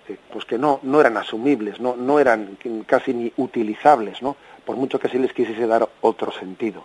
eh, 0.08 0.18
pues 0.30 0.44
que 0.44 0.58
no, 0.58 0.80
no 0.82 1.00
eran 1.00 1.16
asumibles, 1.16 1.80
no, 1.80 1.96
no 1.96 2.20
eran 2.20 2.58
casi 2.86 3.14
ni 3.14 3.32
utilizables, 3.38 4.20
¿no? 4.20 4.36
Por 4.64 4.76
mucho 4.76 4.98
que 4.98 5.08
se 5.08 5.18
les 5.18 5.32
quisiese 5.32 5.66
dar 5.66 5.88
otro 6.00 6.32
sentido. 6.32 6.84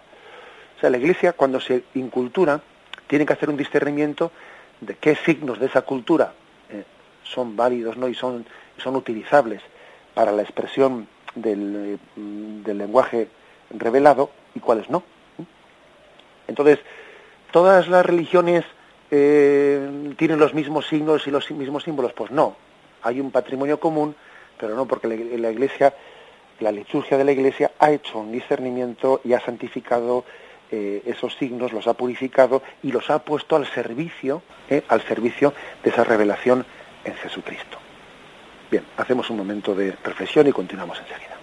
O 0.77 0.79
sea, 0.79 0.89
la 0.89 0.97
Iglesia 0.97 1.33
cuando 1.33 1.59
se 1.59 1.83
incultura 1.95 2.61
tiene 3.07 3.25
que 3.25 3.33
hacer 3.33 3.49
un 3.49 3.57
discernimiento 3.57 4.31
de 4.81 4.95
qué 4.95 5.15
signos 5.15 5.59
de 5.59 5.65
esa 5.65 5.81
cultura 5.81 6.33
eh, 6.69 6.83
son 7.23 7.55
válidos 7.55 7.97
¿no? 7.97 8.07
y 8.07 8.15
son, 8.15 8.45
son 8.77 8.95
utilizables 8.95 9.61
para 10.13 10.31
la 10.31 10.41
expresión 10.41 11.07
del, 11.35 11.99
del 12.15 12.77
lenguaje 12.77 13.27
revelado 13.71 14.31
y 14.55 14.59
cuáles 14.59 14.89
no. 14.89 15.03
Entonces, 16.47 16.79
todas 17.51 17.87
las 17.87 18.05
religiones 18.05 18.65
eh, 19.11 20.13
tienen 20.17 20.39
los 20.39 20.53
mismos 20.53 20.87
signos 20.87 21.25
y 21.27 21.31
los 21.31 21.49
mismos 21.51 21.83
símbolos. 21.83 22.13
Pues 22.13 22.31
no, 22.31 22.55
hay 23.03 23.19
un 23.19 23.31
patrimonio 23.31 23.79
común, 23.79 24.15
pero 24.57 24.75
no 24.75 24.85
porque 24.85 25.07
la, 25.07 25.51
Iglesia, 25.51 25.93
la 26.59 26.71
liturgia 26.71 27.17
de 27.17 27.23
la 27.23 27.31
Iglesia 27.31 27.71
ha 27.79 27.91
hecho 27.91 28.19
un 28.19 28.31
discernimiento 28.31 29.21
y 29.23 29.33
ha 29.33 29.39
santificado 29.39 30.25
eh, 30.71 31.01
esos 31.05 31.35
signos, 31.35 31.73
los 31.73 31.87
ha 31.87 31.93
purificado 31.93 32.61
y 32.83 32.91
los 32.91 33.09
ha 33.09 33.23
puesto 33.23 33.55
al 33.55 33.65
servicio, 33.67 34.43
eh, 34.69 34.83
al 34.87 35.01
servicio 35.01 35.53
de 35.83 35.89
esa 35.89 36.03
revelación 36.03 36.65
en 37.03 37.15
Jesucristo. 37.15 37.77
Bien, 38.69 38.83
hacemos 38.97 39.29
un 39.29 39.37
momento 39.37 39.73
de 39.73 39.95
reflexión 40.03 40.47
y 40.47 40.51
continuamos 40.51 40.99
enseguida. 40.99 41.38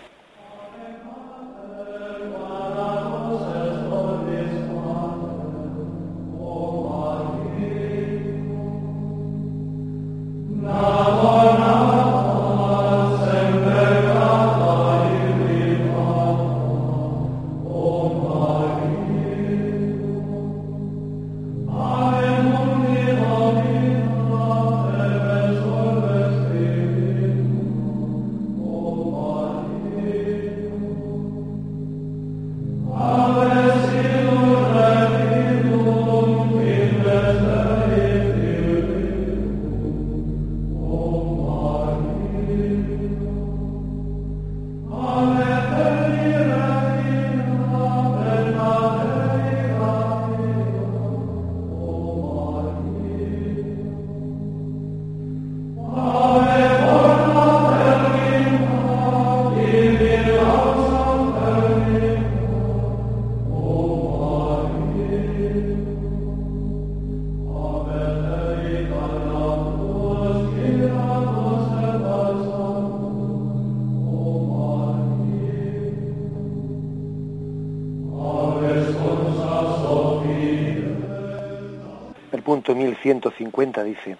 Punto 82.66 82.80
1150 82.80 83.84
dice, 83.84 84.16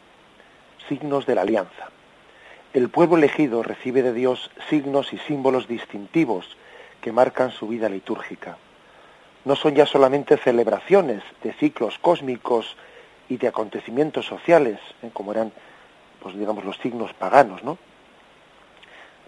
signos 0.89 1.27
de 1.27 1.35
la 1.35 1.41
alianza. 1.41 1.91
El 2.75 2.91
pueblo 2.91 3.17
elegido 3.17 3.65
recibe 3.65 4.03
de 4.03 4.13
Dios 4.13 4.53
signos 4.71 5.13
y 5.13 5.19
símbolos 5.19 5.67
distintivos 5.67 6.57
que 7.01 7.11
marcan 7.11 7.51
su 7.51 7.67
vida 7.67 7.89
litúrgica. 7.89 8.57
No 9.45 9.57
son 9.57 9.75
ya 9.75 9.85
solamente 9.85 10.37
celebraciones 10.37 11.25
de 11.43 11.55
ciclos 11.55 11.99
cósmicos 11.99 12.77
y 13.29 13.37
de 13.39 13.49
acontecimientos 13.49 14.27
sociales, 14.27 14.79
¿eh? 15.03 15.11
como 15.13 15.33
eran, 15.33 15.51
pues 16.23 16.39
digamos, 16.39 16.65
los 16.65 16.77
signos 16.77 17.13
paganos, 17.15 17.65
¿no? 17.65 17.79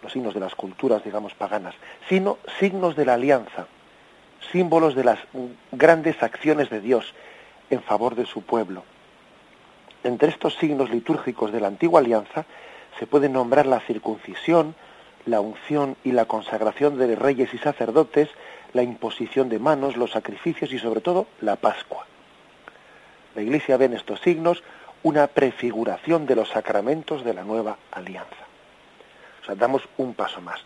Los 0.01 0.13
signos 0.13 0.33
de 0.33 0.41
las 0.41 0.55
culturas, 0.55 1.03
digamos, 1.03 1.35
paganas, 1.35 1.75
sino 2.09 2.39
signos 2.61 2.95
de 2.95 3.05
la 3.05 3.15
alianza, 3.15 3.67
símbolos 4.53 4.95
de 4.95 5.03
las 5.03 5.19
grandes 5.73 6.23
acciones 6.23 6.71
de 6.71 6.81
Dios 6.81 7.15
en 7.69 7.83
favor 7.83 8.15
de 8.15 8.25
su 8.25 8.43
pueblo. 8.43 8.85
Entre 10.09 10.31
estos 10.31 10.55
signos 10.55 10.89
litúrgicos 10.89 11.53
de 11.53 11.61
la 11.61 11.69
antigua 11.69 12.01
alianza 12.01 12.47
se 12.99 13.07
puede 13.07 13.29
nombrar 13.29 13.67
la 13.67 13.81
circuncisión, 13.81 14.75
la 15.27 15.43
unción 15.43 15.99
y 16.03 16.13
la 16.13 16.25
consagración 16.25 16.97
de 16.97 17.15
reyes 17.15 17.53
y 17.53 17.59
sacerdotes, 17.59 18.31
la 18.73 18.83
imposición 18.83 19.51
de 19.51 19.59
manos, 19.59 19.99
los 19.99 20.13
sacrificios 20.13 20.73
y 20.73 20.79
sobre 20.79 21.03
todo 21.03 21.27
la 21.43 21.57
Pascua. 21.57 22.07
La 23.35 23.43
Iglesia 23.43 23.77
ve 23.77 23.85
en 23.85 23.93
estos 23.93 24.23
signos 24.23 24.63
una 25.03 25.27
prefiguración 25.27 26.25
de 26.25 26.37
los 26.37 26.49
sacramentos 26.49 27.23
de 27.23 27.35
la 27.35 27.45
nueva 27.45 27.77
alianza. 27.91 28.47
O 29.43 29.45
sea, 29.45 29.57
damos 29.57 29.83
un 29.99 30.15
paso 30.15 30.41
más. 30.41 30.59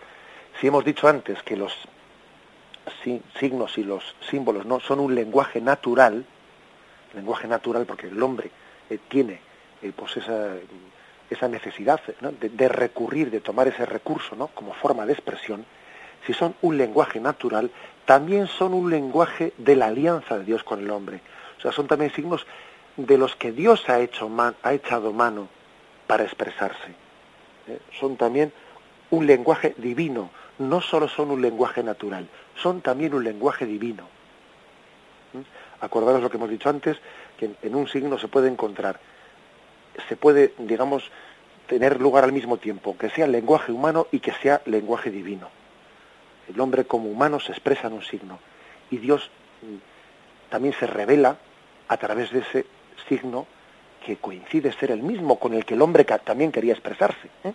Si 0.60 0.68
hemos 0.68 0.84
dicho 0.84 1.08
antes 1.08 1.42
que 1.42 1.56
los 1.56 1.76
signos 3.40 3.76
y 3.76 3.82
los 3.82 4.14
símbolos 4.30 4.66
no 4.66 4.78
son 4.78 5.00
un 5.00 5.16
lenguaje 5.16 5.60
natural, 5.60 6.24
lenguaje 7.12 7.48
natural 7.48 7.86
porque 7.86 8.06
el 8.06 8.22
hombre 8.22 8.52
eh, 8.92 8.98
tiene 9.08 9.40
eh, 9.82 9.92
pues 9.94 10.16
esa, 10.16 10.54
esa 11.30 11.48
necesidad 11.48 12.00
de, 12.20 12.68
recurrir, 12.68 13.30
de 13.30 13.40
tomar 13.40 13.68
ese 13.68 13.86
recurso 13.86 14.36
¿no? 14.36 14.48
como 14.48 14.74
forma 14.74 15.06
de 15.06 15.12
expresión, 15.12 15.64
si 16.26 16.32
son 16.34 16.54
un 16.62 16.76
lenguaje 16.76 17.20
natural, 17.20 17.70
también 18.04 18.46
son 18.46 18.74
un 18.74 18.90
lenguaje 18.90 19.52
de 19.56 19.76
la 19.76 19.86
alianza 19.86 20.38
de 20.38 20.44
Dios 20.44 20.62
con 20.62 20.80
el 20.80 20.90
hombre. 20.90 21.20
O 21.58 21.60
sea, 21.60 21.72
son 21.72 21.86
también 21.86 22.12
signos 22.12 22.46
de 22.96 23.18
los 23.18 23.34
que 23.36 23.52
Dios 23.52 23.88
ha, 23.88 24.00
hecho 24.00 24.30
ha 24.62 24.72
echado 24.72 25.12
mano 25.12 25.48
para 26.06 26.24
expresarse. 26.24 26.90
¿eh? 27.68 27.78
Son 27.98 28.16
también 28.16 28.52
un 29.10 29.26
lenguaje 29.26 29.74
divino, 29.78 30.30
no 30.58 30.80
solo 30.80 31.08
son 31.08 31.30
un 31.30 31.42
lenguaje 31.42 31.82
natural, 31.82 32.28
son 32.56 32.80
también 32.80 33.14
un 33.14 33.24
lenguaje 33.24 33.66
divino. 33.66 34.06
Acordaros 35.80 36.22
lo 36.22 36.30
que 36.30 36.36
hemos 36.36 36.50
dicho 36.50 36.68
antes, 36.68 36.98
en, 37.62 37.74
un 37.74 37.88
signo 37.88 38.18
se 38.18 38.28
puede 38.28 38.48
encontrar, 38.48 39.00
se 40.08 40.16
puede, 40.16 40.54
digamos, 40.58 41.10
tener 41.66 42.00
lugar 42.00 42.24
al 42.24 42.32
mismo 42.32 42.56
tiempo, 42.56 42.96
que 42.96 43.10
sea 43.10 43.26
lenguaje 43.26 43.72
humano 43.72 44.06
y 44.10 44.20
que 44.20 44.32
sea 44.32 44.62
lenguaje 44.66 45.10
divino. 45.10 45.48
El 46.48 46.60
hombre 46.60 46.84
como 46.84 47.08
humano 47.08 47.40
se 47.40 47.52
expresa 47.52 47.86
en 47.86 47.94
un 47.94 48.02
signo 48.02 48.38
y 48.90 48.98
Dios 48.98 49.30
mm, 49.62 50.50
también 50.50 50.74
se 50.74 50.86
revela 50.86 51.38
a 51.88 51.96
través 51.96 52.30
de 52.30 52.40
ese 52.40 52.66
signo 53.08 53.46
que 54.04 54.16
coincide 54.16 54.72
ser 54.72 54.90
el 54.90 55.02
mismo 55.02 55.38
con 55.38 55.54
el 55.54 55.64
que 55.64 55.74
el 55.74 55.82
hombre 55.82 56.04
también 56.04 56.52
quería 56.52 56.72
expresarse. 56.72 57.28
¿eh? 57.44 57.52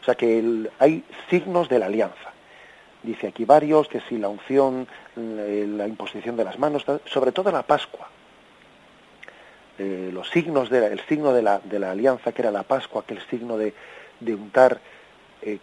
O 0.00 0.04
sea 0.04 0.14
que 0.14 0.68
hay 0.78 1.04
signos 1.30 1.68
de 1.68 1.78
la 1.78 1.86
alianza. 1.86 2.32
Dice 3.02 3.28
aquí 3.28 3.44
varios, 3.44 3.88
que 3.88 4.00
si 4.02 4.18
la 4.18 4.28
unción, 4.28 4.86
eh, 5.16 5.66
la 5.68 5.88
imposición 5.88 6.36
de 6.36 6.44
las 6.44 6.58
manos, 6.58 6.84
sobre 7.06 7.32
todo 7.32 7.50
la 7.50 7.62
Pascua. 7.62 8.08
Eh, 9.78 10.10
los 10.12 10.28
signos 10.30 10.70
de 10.70 10.86
el 10.86 11.00
signo 11.06 11.32
de 11.32 11.42
la, 11.42 11.58
de 11.60 11.78
la, 11.78 11.92
alianza, 11.92 12.32
que 12.32 12.42
era 12.42 12.50
la 12.50 12.62
Pascua, 12.62 13.02
aquel 13.02 13.20
signo 13.28 13.56
de, 13.56 13.74
de 14.20 14.34
untar 14.34 14.80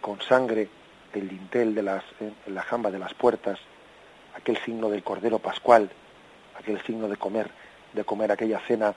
con 0.02 0.20
sangre 0.20 0.68
el 1.14 1.28
dintel 1.28 1.74
de 1.74 1.82
las, 1.82 2.04
la 2.46 2.62
jamba 2.62 2.90
de 2.90 2.98
las 2.98 3.14
puertas, 3.14 3.58
aquel 4.34 4.56
signo 4.58 4.90
del 4.90 5.02
Cordero 5.02 5.38
Pascual, 5.38 5.90
aquel 6.58 6.80
signo 6.82 7.08
de 7.08 7.16
comer, 7.16 7.50
de 7.92 8.04
comer 8.04 8.32
aquella 8.32 8.60
cena 8.60 8.94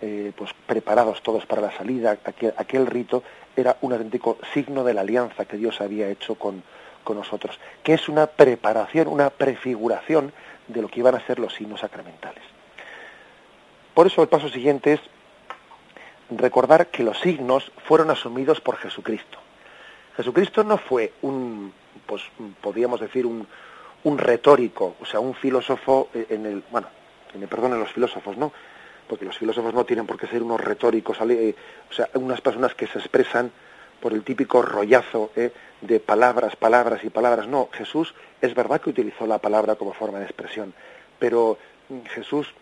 eh, 0.00 0.32
pues 0.34 0.50
preparados 0.66 1.22
todos 1.22 1.44
para 1.46 1.60
la 1.60 1.72
salida, 1.72 2.18
aquel, 2.56 2.86
rito 2.86 3.22
era 3.54 3.76
un 3.82 3.92
auténtico 3.92 4.38
signo 4.54 4.82
de 4.82 4.94
la 4.94 5.02
alianza 5.02 5.44
que 5.44 5.58
Dios 5.58 5.80
había 5.80 6.08
hecho 6.08 6.36
con, 6.36 6.62
con 7.04 7.18
nosotros, 7.18 7.58
que 7.82 7.94
es 7.94 8.08
una 8.08 8.26
preparación, 8.26 9.08
una 9.08 9.28
prefiguración 9.28 10.32
de 10.68 10.80
lo 10.80 10.88
que 10.88 11.00
iban 11.00 11.14
a 11.14 11.26
ser 11.26 11.38
los 11.38 11.54
signos 11.54 11.80
sacramentales. 11.80 12.49
Por 14.00 14.06
eso 14.06 14.22
el 14.22 14.28
paso 14.28 14.48
siguiente 14.48 14.94
es 14.94 15.00
recordar 16.30 16.86
que 16.86 17.02
los 17.02 17.20
signos 17.20 17.70
fueron 17.84 18.08
asumidos 18.08 18.58
por 18.58 18.78
Jesucristo. 18.78 19.36
Jesucristo 20.16 20.64
no 20.64 20.78
fue 20.78 21.12
un, 21.20 21.70
pues 22.06 22.22
podríamos 22.62 23.00
decir, 23.00 23.26
un, 23.26 23.46
un 24.04 24.16
retórico, 24.16 24.96
o 25.02 25.04
sea, 25.04 25.20
un 25.20 25.34
filósofo 25.34 26.08
en 26.14 26.46
el, 26.46 26.64
bueno, 26.70 26.88
que 27.30 27.36
me 27.36 27.46
perdonen 27.46 27.78
los 27.78 27.92
filósofos, 27.92 28.38
¿no? 28.38 28.54
porque 29.06 29.26
los 29.26 29.36
filósofos 29.36 29.74
no 29.74 29.84
tienen 29.84 30.06
por 30.06 30.18
qué 30.18 30.26
ser 30.28 30.42
unos 30.42 30.62
retóricos, 30.62 31.18
eh, 31.28 31.54
o 31.90 31.92
sea, 31.92 32.08
unas 32.14 32.40
personas 32.40 32.74
que 32.74 32.86
se 32.86 33.00
expresan 33.00 33.52
por 34.00 34.14
el 34.14 34.24
típico 34.24 34.62
rollazo 34.62 35.30
eh, 35.36 35.52
de 35.82 36.00
palabras, 36.00 36.56
palabras 36.56 37.04
y 37.04 37.10
palabras. 37.10 37.48
No, 37.48 37.68
Jesús 37.70 38.14
es 38.40 38.54
verdad 38.54 38.80
que 38.80 38.88
utilizó 38.88 39.26
la 39.26 39.40
palabra 39.40 39.74
como 39.74 39.92
forma 39.92 40.20
de 40.20 40.24
expresión, 40.24 40.72
pero 41.18 41.58
Jesús 42.14 42.54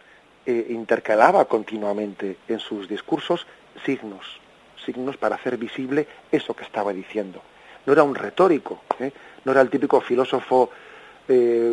eh, 0.48 0.66
intercalaba 0.70 1.44
continuamente 1.44 2.38
en 2.48 2.58
sus 2.58 2.88
discursos 2.88 3.46
signos, 3.84 4.40
signos 4.84 5.18
para 5.18 5.34
hacer 5.34 5.58
visible 5.58 6.08
eso 6.32 6.54
que 6.54 6.64
estaba 6.64 6.92
diciendo. 6.92 7.42
No 7.84 7.92
era 7.92 8.02
un 8.02 8.14
retórico, 8.14 8.80
no 9.44 9.52
era 9.52 9.61
el 9.61 9.68
típico 9.68 10.00
filósofo 10.00 10.70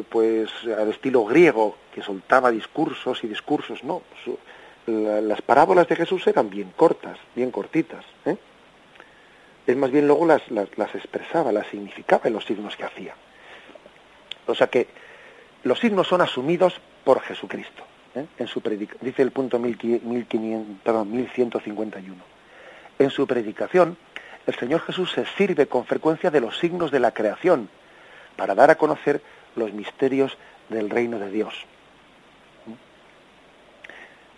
pues 0.10 0.52
al 0.66 0.90
estilo 0.90 1.24
griego 1.24 1.78
que 1.94 2.02
soltaba 2.02 2.52
discursos 2.52 3.24
y 3.24 3.28
discursos, 3.30 3.86
no, 3.86 4.02
las 4.88 5.42
parábolas 5.42 5.88
de 5.88 5.96
Jesús 5.96 6.28
eran 6.28 6.50
bien 6.50 6.72
cortas, 6.76 7.18
bien 7.36 7.52
cortitas. 7.52 8.06
¿eh? 8.26 8.38
Es 9.66 9.76
más 9.76 9.92
bien 9.92 10.08
luego 10.08 10.26
las, 10.26 10.44
las, 10.52 10.94
expresaba, 10.94 11.52
las 11.52 11.68
significaba 11.68 12.24
en 12.26 12.34
los 12.34 12.46
signos 12.46 12.76
que 12.76 12.84
hacía. 12.84 13.16
O 14.46 14.54
sea 14.54 14.68
que 14.68 14.88
los 15.64 15.80
signos 15.80 16.08
son 16.08 16.22
asumidos 16.22 16.80
por 17.04 17.20
Jesucristo. 17.22 17.84
¿Eh? 18.16 18.26
En 18.38 18.48
su 18.48 18.62
dice 19.02 19.22
el 19.22 19.32
punto 19.32 19.60
1151. 19.60 22.24
En 22.98 23.10
su 23.10 23.28
predicación, 23.28 23.98
el 24.48 24.56
Señor 24.56 24.80
Jesús 24.82 25.12
se 25.12 25.26
sirve 25.38 25.68
con 25.68 25.86
frecuencia 25.86 26.32
de 26.32 26.42
los 26.42 26.58
signos 26.58 26.92
de 26.92 27.00
la 27.00 27.12
creación 27.12 27.70
para 28.36 28.56
dar 28.56 28.72
a 28.72 28.76
conocer 28.76 29.22
los 29.56 29.72
misterios 29.74 30.38
del 30.70 30.90
reino 30.90 31.20
de 31.20 31.30
Dios 31.30 31.66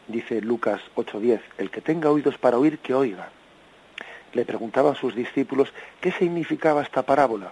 dice 0.08 0.42
Lucas 0.42 0.82
8:10, 0.96 1.42
el 1.58 1.70
que 1.70 1.82
tenga 1.82 2.10
oídos 2.10 2.38
para 2.38 2.58
oír, 2.58 2.80
que 2.80 2.94
oiga. 2.94 3.30
Le 4.34 4.46
preguntaban 4.46 4.96
sus 4.96 5.16
discípulos 5.16 5.74
qué 6.02 6.12
significaba 6.12 6.82
esta 6.82 7.04
parábola. 7.04 7.52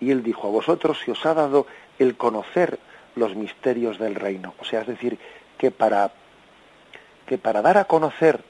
Y 0.00 0.10
él 0.10 0.22
dijo, 0.22 0.48
a 0.48 0.50
vosotros 0.50 0.98
se 1.04 1.10
os 1.10 1.24
ha 1.26 1.34
dado 1.34 1.66
el 1.98 2.16
conocer 2.16 2.78
los 3.16 3.34
misterios 3.34 3.98
del 3.98 4.14
reino. 4.14 4.54
O 4.58 4.64
sea, 4.64 4.82
es 4.82 4.86
decir, 4.86 5.18
que 5.58 5.70
para, 5.70 6.12
que 7.26 7.38
para 7.38 7.62
dar 7.62 7.78
a 7.78 7.84
conocer 7.84 8.40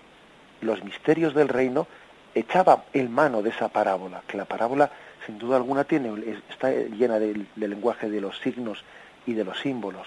los 0.61 0.85
misterios 0.85 1.35
del 1.35 1.49
reino, 1.49 1.87
echaba 2.35 2.85
el 2.93 3.09
mano 3.09 3.43
de 3.43 3.51
esa 3.51 3.69
parábola, 3.69 4.23
que 4.27 4.37
la 4.37 4.45
parábola 4.45 4.91
sin 5.27 5.39
duda 5.39 5.57
alguna 5.57 5.85
tiene, 5.85 6.13
está 6.49 6.71
llena 6.71 7.19
del 7.19 7.47
lenguaje 7.57 8.09
de 8.09 8.21
los 8.21 8.39
signos 8.39 8.85
y 9.27 9.35
de 9.35 9.45
los 9.45 9.61
símbolos 9.61 10.07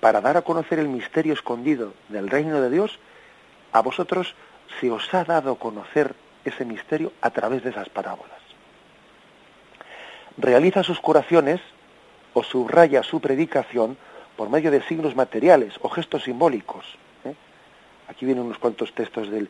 para 0.00 0.20
dar 0.20 0.36
a 0.36 0.42
conocer 0.42 0.78
el 0.78 0.88
misterio 0.88 1.32
escondido 1.32 1.94
del 2.08 2.28
reino 2.28 2.60
de 2.60 2.70
Dios, 2.70 2.98
a 3.72 3.80
vosotros 3.80 4.34
se 4.80 4.90
os 4.90 5.12
ha 5.12 5.24
dado 5.24 5.56
conocer 5.56 6.14
ese 6.44 6.64
misterio 6.64 7.12
a 7.20 7.30
través 7.30 7.64
de 7.64 7.70
esas 7.70 7.88
parábolas. 7.88 8.38
Realiza 10.36 10.84
sus 10.84 11.00
curaciones 11.00 11.60
o 12.34 12.42
subraya 12.42 13.02
su 13.02 13.20
predicación 13.20 13.96
por 14.36 14.50
medio 14.50 14.70
de 14.70 14.82
signos 14.82 15.16
materiales 15.16 15.74
o 15.82 15.88
gestos 15.88 16.24
simbólicos. 16.24 16.84
¿eh? 17.24 17.34
Aquí 18.08 18.24
vienen 18.24 18.44
unos 18.44 18.58
cuantos 18.58 18.92
textos 18.94 19.30
del, 19.30 19.48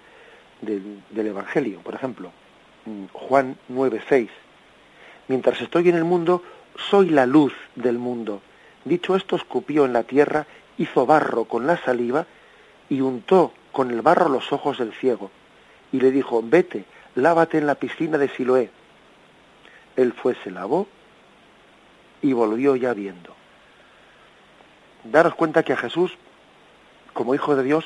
del, 0.62 1.02
del 1.10 1.26
Evangelio, 1.26 1.80
por 1.80 1.94
ejemplo, 1.94 2.32
mm, 2.86 3.06
Juan 3.12 3.56
9:6. 3.68 4.28
Mientras 5.28 5.60
estoy 5.60 5.90
en 5.90 5.96
el 5.96 6.04
mundo, 6.04 6.42
soy 6.90 7.10
la 7.10 7.26
luz 7.26 7.52
del 7.74 7.98
mundo. 7.98 8.40
Dicho 8.84 9.14
esto, 9.14 9.36
escupió 9.36 9.84
en 9.84 9.92
la 9.92 10.04
tierra, 10.04 10.46
hizo 10.78 11.04
barro 11.04 11.44
con 11.44 11.66
la 11.66 11.76
saliva 11.76 12.26
y 12.88 13.02
untó 13.02 13.52
con 13.72 13.90
el 13.90 14.00
barro 14.00 14.30
los 14.30 14.52
ojos 14.52 14.78
del 14.78 14.94
ciego. 14.94 15.30
Y 15.92 16.00
le 16.00 16.10
dijo, 16.10 16.42
vete, 16.42 16.84
lávate 17.14 17.58
en 17.58 17.66
la 17.66 17.74
piscina 17.74 18.16
de 18.16 18.28
Siloé. 18.28 18.70
Él 19.96 20.12
fue, 20.14 20.34
se 20.42 20.50
lavó 20.50 20.86
y 22.22 22.32
volvió 22.32 22.76
ya 22.76 22.94
viendo. 22.94 23.34
Daros 25.04 25.34
cuenta 25.34 25.62
que 25.62 25.72
a 25.72 25.76
Jesús, 25.76 26.16
como 27.12 27.34
Hijo 27.34 27.56
de 27.56 27.62
Dios, 27.62 27.84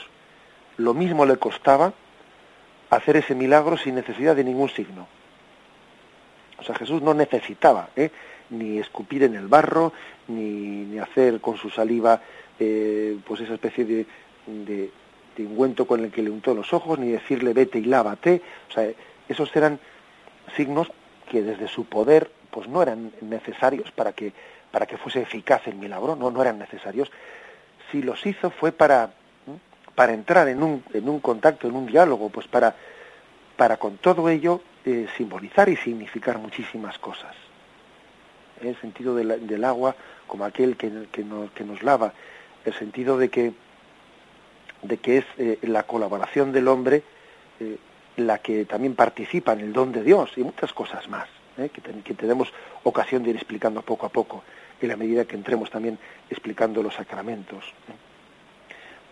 lo 0.76 0.94
mismo 0.94 1.26
le 1.26 1.36
costaba 1.36 1.92
hacer 2.90 3.16
ese 3.16 3.34
milagro 3.34 3.76
sin 3.76 3.94
necesidad 3.94 4.36
de 4.36 4.44
ningún 4.44 4.68
signo. 4.68 5.06
O 6.58 6.62
sea, 6.62 6.74
Jesús 6.74 7.02
no 7.02 7.14
necesitaba 7.14 7.88
¿eh? 7.96 8.10
ni 8.50 8.78
escupir 8.78 9.24
en 9.24 9.34
el 9.34 9.48
barro, 9.48 9.92
ni, 10.28 10.84
ni 10.84 10.98
hacer 10.98 11.40
con 11.40 11.56
su 11.56 11.70
saliva 11.70 12.20
eh, 12.58 13.16
pues 13.26 13.40
esa 13.40 13.54
especie 13.54 13.84
de, 13.84 14.06
de, 14.46 14.90
ungüento 15.38 15.86
con 15.86 16.04
el 16.04 16.10
que 16.10 16.22
le 16.22 16.30
untó 16.30 16.54
los 16.54 16.72
ojos, 16.72 16.98
ni 16.98 17.10
decirle 17.10 17.52
vete 17.52 17.78
y 17.78 17.84
lávate. 17.84 18.42
O 18.68 18.72
sea, 18.72 18.88
esos 19.28 19.54
eran 19.56 19.80
signos 20.56 20.92
que 21.30 21.42
desde 21.42 21.66
su 21.66 21.86
poder 21.86 22.30
pues 22.52 22.68
no 22.68 22.82
eran 22.82 23.12
necesarios 23.22 23.90
para 23.90 24.12
que, 24.12 24.32
para 24.70 24.86
que 24.86 24.98
fuese 24.98 25.22
eficaz 25.22 25.66
el 25.66 25.74
milagro, 25.74 26.14
no, 26.14 26.30
no 26.30 26.40
eran 26.42 26.58
necesarios. 26.58 27.10
Si 27.90 28.02
los 28.02 28.24
hizo 28.24 28.50
fue 28.50 28.70
para, 28.70 29.10
para 29.94 30.12
entrar 30.12 30.46
en 30.48 30.62
un, 30.62 30.84
en 30.92 31.08
un 31.08 31.18
contacto, 31.18 31.66
en 31.66 31.74
un 31.74 31.86
diálogo, 31.86 32.28
pues 32.28 32.46
para, 32.46 32.76
para 33.56 33.78
con 33.78 33.96
todo 33.96 34.28
ello 34.28 34.60
eh, 34.84 35.08
simbolizar 35.16 35.68
y 35.68 35.76
significar 35.76 36.38
muchísimas 36.38 36.98
cosas. 36.98 37.34
El 38.60 38.76
sentido 38.80 39.16
del 39.16 39.64
agua 39.64 39.96
como 40.26 40.44
aquel 40.44 40.76
que, 40.76 40.90
nos, 41.24 41.82
lava, 41.82 42.12
el 42.64 42.74
sentido 42.74 43.18
de 43.18 43.28
que, 43.28 43.52
de 44.82 44.96
que 44.98 45.18
es 45.18 45.24
eh, 45.38 45.58
la 45.62 45.82
colaboración 45.82 46.52
del 46.52 46.68
hombre 46.68 47.02
eh, 47.58 47.76
la 48.16 48.38
que 48.38 48.64
también 48.64 48.94
participa 48.94 49.52
en 49.52 49.60
el 49.60 49.72
don 49.72 49.92
de 49.92 50.02
Dios 50.02 50.30
y 50.36 50.42
muchas 50.42 50.72
cosas 50.72 51.08
más, 51.08 51.28
eh, 51.58 51.68
que, 51.68 52.14
tenemos 52.14 52.52
ocasión 52.84 53.22
de 53.22 53.30
ir 53.30 53.36
explicando 53.36 53.82
poco 53.82 54.06
a 54.06 54.08
poco, 54.08 54.42
en 54.80 54.88
la 54.88 54.96
medida 54.96 55.24
que 55.24 55.36
entremos 55.36 55.70
también 55.70 55.98
explicando 56.30 56.82
los 56.82 56.94
sacramentos. 56.94 57.64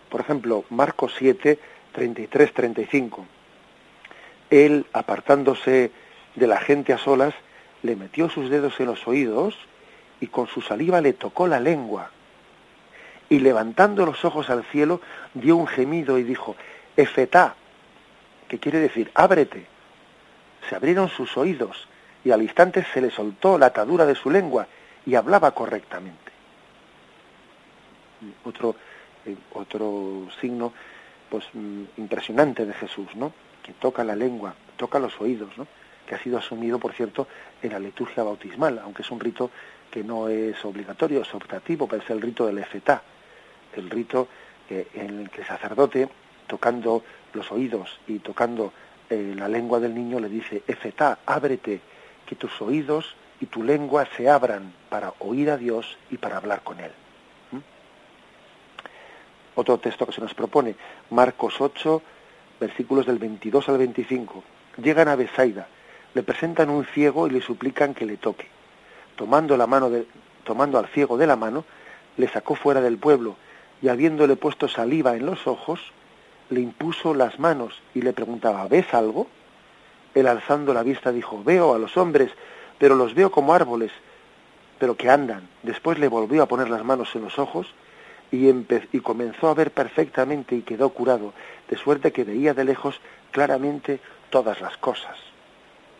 Por 0.09 0.21
ejemplo, 0.21 0.65
Marcos 0.69 1.13
7, 1.17 1.59
33, 1.93 2.53
35. 2.53 3.25
Él, 4.49 4.85
apartándose 4.91 5.91
de 6.35 6.47
la 6.47 6.59
gente 6.59 6.93
a 6.93 6.97
solas, 6.97 7.33
le 7.83 7.95
metió 7.95 8.29
sus 8.29 8.49
dedos 8.49 8.79
en 8.79 8.87
los 8.87 9.07
oídos 9.07 9.55
y 10.19 10.27
con 10.27 10.47
su 10.47 10.61
saliva 10.61 10.99
le 10.99 11.13
tocó 11.13 11.47
la 11.47 11.59
lengua. 11.59 12.11
Y 13.29 13.39
levantando 13.39 14.05
los 14.05 14.25
ojos 14.25 14.49
al 14.49 14.65
cielo, 14.65 14.99
dio 15.33 15.55
un 15.55 15.67
gemido 15.67 16.17
y 16.17 16.23
dijo, 16.23 16.55
Efetá, 16.97 17.55
que 18.49 18.59
quiere 18.59 18.79
decir, 18.79 19.09
ábrete. 19.13 19.65
Se 20.67 20.75
abrieron 20.75 21.07
sus 21.07 21.37
oídos 21.37 21.87
y 22.23 22.31
al 22.31 22.41
instante 22.41 22.85
se 22.93 23.01
le 23.01 23.11
soltó 23.11 23.57
la 23.57 23.67
atadura 23.67 24.05
de 24.05 24.15
su 24.15 24.29
lengua 24.29 24.67
y 25.05 25.15
hablaba 25.15 25.51
correctamente. 25.51 26.31
Otro, 28.45 28.75
eh, 29.25 29.35
otro 29.53 30.27
signo 30.39 30.73
pues 31.29 31.45
mm, 31.53 31.83
impresionante 31.97 32.65
de 32.65 32.73
Jesús, 32.73 33.07
¿no? 33.15 33.33
Que 33.63 33.73
toca 33.73 34.03
la 34.03 34.15
lengua, 34.15 34.53
toca 34.77 34.99
los 34.99 35.19
oídos, 35.19 35.57
¿no? 35.57 35.67
que 36.05 36.15
ha 36.15 36.19
sido 36.19 36.39
asumido, 36.39 36.79
por 36.79 36.93
cierto, 36.93 37.27
en 37.61 37.71
la 37.71 37.79
liturgia 37.79 38.23
bautismal, 38.23 38.79
aunque 38.79 39.03
es 39.03 39.11
un 39.11 39.19
rito 39.19 39.49
que 39.89 40.03
no 40.03 40.27
es 40.27 40.63
obligatorio, 40.65 41.21
es 41.21 41.33
optativo, 41.33 41.87
pero 41.87 42.01
es 42.01 42.09
el 42.09 42.19
rito 42.19 42.45
del 42.47 42.57
efetá, 42.57 43.03
el 43.75 43.89
rito 43.89 44.27
en 44.69 45.19
el 45.19 45.29
que 45.29 45.41
el 45.41 45.47
sacerdote 45.47 46.09
tocando 46.47 47.01
los 47.33 47.49
oídos 47.51 47.99
y 48.07 48.19
tocando 48.19 48.73
eh, 49.09 49.33
la 49.37 49.47
lengua 49.47 49.79
del 49.79 49.95
niño, 49.95 50.19
le 50.19 50.27
dice, 50.27 50.63
Efetá, 50.67 51.19
ábrete, 51.25 51.79
que 52.25 52.35
tus 52.35 52.61
oídos 52.61 53.15
y 53.39 53.47
tu 53.47 53.63
lengua 53.63 54.07
se 54.15 54.29
abran 54.29 54.73
para 54.89 55.13
oír 55.19 55.49
a 55.49 55.57
Dios 55.57 55.97
y 56.09 56.17
para 56.17 56.37
hablar 56.37 56.61
con 56.63 56.79
Él. 56.79 56.91
¿Mm? 57.51 57.57
Otro 59.55 59.79
texto 59.79 60.05
que 60.05 60.13
se 60.13 60.21
nos 60.21 60.33
propone, 60.33 60.75
Marcos 61.09 61.59
8, 61.59 62.01
versículos 62.59 63.05
del 63.05 63.17
22 63.17 63.67
al 63.69 63.77
25. 63.79 64.43
Llegan 64.77 65.07
a 65.07 65.15
Besaida, 65.15 65.67
le 66.13 66.23
presentan 66.23 66.69
un 66.69 66.85
ciego 66.85 67.27
y 67.27 67.31
le 67.31 67.41
suplican 67.41 67.93
que 67.93 68.05
le 68.05 68.17
toque. 68.17 68.47
Tomando, 69.15 69.57
la 69.57 69.67
mano 69.67 69.89
de, 69.89 70.05
tomando 70.43 70.77
al 70.77 70.87
ciego 70.87 71.17
de 71.17 71.27
la 71.27 71.35
mano, 71.35 71.65
le 72.17 72.27
sacó 72.27 72.55
fuera 72.55 72.81
del 72.81 72.97
pueblo 72.97 73.35
y 73.81 73.87
habiéndole 73.87 74.35
puesto 74.35 74.67
saliva 74.67 75.15
en 75.15 75.25
los 75.25 75.47
ojos, 75.47 75.79
le 76.49 76.61
impuso 76.61 77.13
las 77.13 77.39
manos 77.39 77.81
y 77.95 78.01
le 78.01 78.13
preguntaba, 78.13 78.67
¿ves 78.67 78.93
algo? 78.93 79.27
Él 80.15 80.27
alzando 80.27 80.73
la 80.73 80.83
vista 80.83 81.11
dijo, 81.11 81.43
veo 81.43 81.73
a 81.73 81.79
los 81.79 81.97
hombres, 81.97 82.31
pero 82.77 82.95
los 82.95 83.13
veo 83.13 83.31
como 83.31 83.53
árboles, 83.53 83.91
pero 84.79 84.95
que 84.95 85.09
andan. 85.09 85.47
Después 85.63 85.99
le 85.99 86.07
volvió 86.07 86.43
a 86.43 86.47
poner 86.47 86.69
las 86.69 86.83
manos 86.83 87.15
en 87.15 87.23
los 87.23 87.39
ojos 87.39 87.67
y, 88.31 88.49
y 88.49 88.99
comenzó 89.01 89.49
a 89.49 89.53
ver 89.53 89.71
perfectamente 89.71 90.55
y 90.55 90.61
quedó 90.61 90.89
curado, 90.89 91.33
de 91.69 91.77
suerte 91.77 92.11
que 92.11 92.23
veía 92.23 92.53
de 92.53 92.65
lejos 92.65 92.99
claramente 93.31 93.99
todas 94.29 94.59
las 94.61 94.77
cosas. 94.77 95.17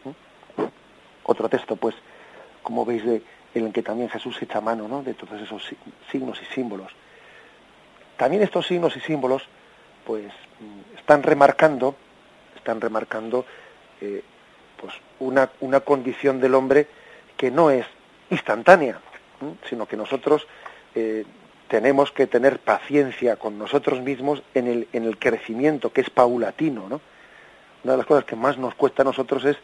¿Mm? 0.04 0.64
Otro 1.24 1.50
texto, 1.50 1.76
pues, 1.76 1.96
como 2.64 2.86
veis, 2.86 3.06
de, 3.06 3.22
en 3.54 3.66
el 3.66 3.74
que 3.74 3.84
también 3.84 4.10
Jesús 4.10 4.42
echa 4.42 4.62
mano 4.62 4.88
¿no? 4.88 5.04
de 5.04 5.14
todos 5.14 5.40
esos 5.42 5.64
signos 6.12 6.42
y 6.42 6.46
símbolos. 6.54 6.92
También 8.18 8.44
estos 8.44 8.68
signos 8.68 8.96
y 8.96 9.00
símbolos 9.00 9.44
pues 10.06 10.26
mm, 10.26 10.98
están 10.98 11.24
remarcando, 11.24 11.96
están 12.56 12.82
remarcando 12.82 13.46
eh, 14.02 14.24
pues 14.80 14.94
una, 15.20 15.52
una, 15.60 15.80
condición 15.82 16.40
del 16.40 16.56
hombre 16.56 16.88
que 17.38 17.52
no 17.52 17.70
es 17.70 17.86
instantánea, 18.30 19.00
sino 19.70 19.88
que 19.88 19.96
nosotros 19.96 20.48
eh, 20.96 21.26
tenemos 21.68 22.12
que 22.12 22.28
tener 22.28 22.60
paciencia 22.60 23.36
con 23.36 23.58
nosotros 23.58 24.02
mismos 24.02 24.44
en 24.54 24.68
el, 24.68 24.88
en 24.94 25.06
el 25.06 25.18
crecimiento 25.18 25.94
que 25.94 26.02
es 26.02 26.10
paulatino, 26.10 26.90
¿no? 26.90 27.02
Una 27.84 27.94
de 27.94 27.98
las 27.98 28.06
cosas 28.06 28.26
que 28.26 28.36
más 28.36 28.58
nos 28.58 28.76
cuesta 28.76 29.02
a 29.02 29.06
nosotros 29.06 29.46
es 29.46 29.58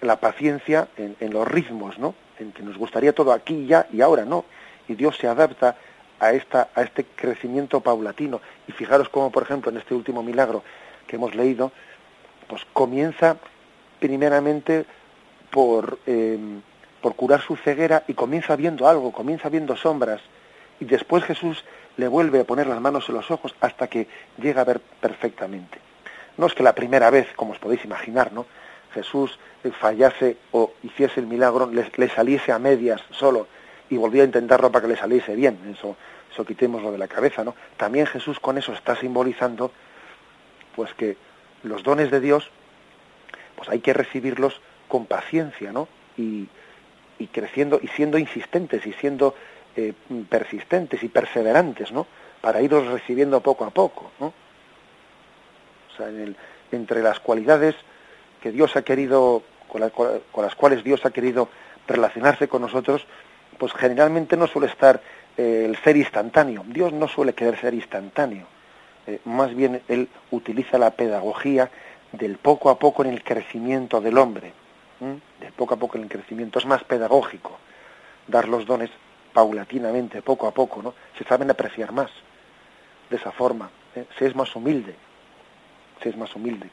la 0.00 0.18
paciencia 0.18 0.88
en, 0.96 1.16
en 1.20 1.32
los 1.32 1.46
ritmos, 1.46 1.98
¿no? 1.98 2.14
En 2.38 2.52
que 2.52 2.62
nos 2.62 2.76
gustaría 2.76 3.12
todo 3.12 3.32
aquí, 3.32 3.66
ya 3.66 3.86
y 3.92 4.00
ahora, 4.00 4.24
¿no? 4.24 4.44
Y 4.88 4.94
Dios 4.94 5.16
se 5.16 5.28
adapta 5.28 5.76
a, 6.22 6.32
esta, 6.32 6.68
a 6.74 6.82
este 6.82 7.04
crecimiento 7.04 7.80
paulatino. 7.80 8.40
Y 8.68 8.72
fijaros 8.72 9.08
cómo, 9.08 9.30
por 9.30 9.42
ejemplo, 9.42 9.70
en 9.70 9.78
este 9.78 9.94
último 9.94 10.22
milagro 10.22 10.62
que 11.06 11.16
hemos 11.16 11.34
leído, 11.34 11.72
pues 12.52 12.66
comienza 12.74 13.38
primeramente 13.98 14.84
por, 15.50 15.98
em, 16.04 16.60
por 17.00 17.16
curar 17.16 17.40
su 17.40 17.56
ceguera 17.56 18.04
y 18.06 18.12
comienza 18.12 18.56
viendo 18.56 18.86
algo, 18.86 19.10
comienza 19.10 19.48
viendo 19.48 19.74
sombras. 19.74 20.20
Y 20.78 20.84
después 20.84 21.24
Jesús 21.24 21.64
le 21.96 22.08
vuelve 22.08 22.40
a 22.40 22.44
poner 22.44 22.66
las 22.66 22.78
manos 22.78 23.08
en 23.08 23.14
los 23.14 23.30
ojos 23.30 23.54
hasta 23.62 23.86
que 23.86 24.06
llega 24.36 24.60
a 24.60 24.64
ver 24.64 24.80
perfectamente. 25.00 25.78
No 26.36 26.44
es 26.44 26.52
que 26.52 26.62
la 26.62 26.74
primera 26.74 27.08
vez, 27.08 27.26
como 27.36 27.52
os 27.52 27.58
podéis 27.58 27.86
imaginar, 27.86 28.34
¿no? 28.34 28.44
Jesús 28.92 29.38
fallase 29.80 30.36
o 30.50 30.74
hiciese 30.82 31.20
el 31.20 31.28
milagro, 31.28 31.70
le, 31.70 32.08
saliese 32.10 32.52
a 32.52 32.58
medias 32.58 33.00
solo 33.12 33.46
y 33.88 33.96
volvía 33.96 34.24
a 34.24 34.26
intentarlo 34.26 34.70
para 34.70 34.82
que 34.82 34.92
le 34.92 34.98
saliese 34.98 35.34
bien. 35.34 35.58
Eso 35.74 35.96
eso 36.30 36.44
quitémoslo 36.44 36.92
de 36.92 36.98
la 36.98 37.08
cabeza, 37.08 37.44
¿no? 37.44 37.54
También 37.78 38.04
Jesús 38.04 38.38
con 38.40 38.58
eso 38.58 38.74
está 38.74 38.94
simbolizando, 38.94 39.72
pues 40.76 40.92
que 40.92 41.16
los 41.62 41.82
dones 41.82 42.10
de 42.10 42.20
Dios, 42.20 42.50
pues 43.56 43.68
hay 43.68 43.80
que 43.80 43.92
recibirlos 43.92 44.60
con 44.88 45.06
paciencia, 45.06 45.72
¿no? 45.72 45.88
Y, 46.16 46.48
creciendo 47.30 47.78
y 47.80 47.86
siendo 47.86 48.18
insistentes 48.18 48.84
y 48.84 48.92
siendo 48.94 49.36
eh, 49.76 49.92
persistentes 50.28 51.04
y 51.04 51.08
perseverantes, 51.08 51.92
¿no? 51.92 52.08
Para 52.40 52.60
irlos 52.60 52.88
recibiendo 52.88 53.40
poco 53.40 53.64
a 53.64 53.70
poco, 53.70 54.10
¿no? 54.18 54.26
O 54.26 55.96
sea, 55.96 56.08
en 56.08 56.20
el, 56.20 56.36
entre 56.72 57.00
las 57.00 57.20
cualidades 57.20 57.76
que 58.42 58.50
Dios 58.50 58.74
ha 58.74 58.82
querido, 58.82 59.44
con, 59.68 59.88
con 59.90 60.44
las 60.44 60.56
cuales 60.56 60.82
Dios 60.82 61.06
ha 61.06 61.10
querido 61.12 61.48
relacionarse 61.86 62.48
con 62.48 62.62
nosotros, 62.62 63.06
pues 63.58 63.72
generalmente 63.74 64.36
no 64.36 64.46
suele 64.46 64.66
estar 64.66 65.00
eh, 65.36 65.66
el 65.68 65.76
ser 65.76 65.96
instantáneo. 65.96 66.64
Dios 66.66 66.92
no 66.92 67.08
suele 67.08 67.34
querer 67.34 67.58
ser 67.58 67.74
instantáneo. 67.74 68.46
Eh, 69.06 69.20
más 69.24 69.54
bien 69.54 69.82
Él 69.88 70.08
utiliza 70.30 70.78
la 70.78 70.90
pedagogía 70.90 71.70
del 72.12 72.36
poco 72.36 72.70
a 72.70 72.78
poco 72.78 73.04
en 73.04 73.10
el 73.10 73.22
crecimiento 73.22 74.00
del 74.00 74.18
hombre. 74.18 74.52
Del 75.40 75.52
poco 75.54 75.74
a 75.74 75.76
poco 75.76 75.96
en 75.96 76.04
el 76.04 76.08
crecimiento. 76.08 76.60
Es 76.60 76.66
más 76.66 76.84
pedagógico 76.84 77.58
dar 78.28 78.46
los 78.46 78.66
dones 78.66 78.90
paulatinamente, 79.32 80.22
poco 80.22 80.46
a 80.46 80.52
poco, 80.52 80.80
¿no? 80.80 80.94
Se 81.18 81.24
saben 81.24 81.50
apreciar 81.50 81.90
más 81.90 82.10
de 83.10 83.16
esa 83.16 83.32
forma. 83.32 83.68
¿eh? 83.96 84.04
Se 84.16 84.26
es 84.26 84.36
más 84.36 84.54
humilde. 84.54 84.94
Se 86.02 86.10
es 86.10 86.16
más 86.16 86.34
humilde. 86.36 86.70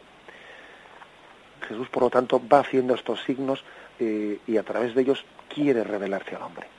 Jesús, 1.68 1.90
por 1.90 2.04
lo 2.04 2.10
tanto, 2.12 2.40
va 2.48 2.60
haciendo 2.60 2.94
estos 2.94 3.24
signos 3.24 3.64
y 4.00 4.56
a 4.56 4.64
través 4.64 4.96
de 4.96 5.02
ellos 5.02 5.26
quiere 5.54 5.84
revelarse 5.84 6.34
al 6.34 6.44
hombre 6.44 6.79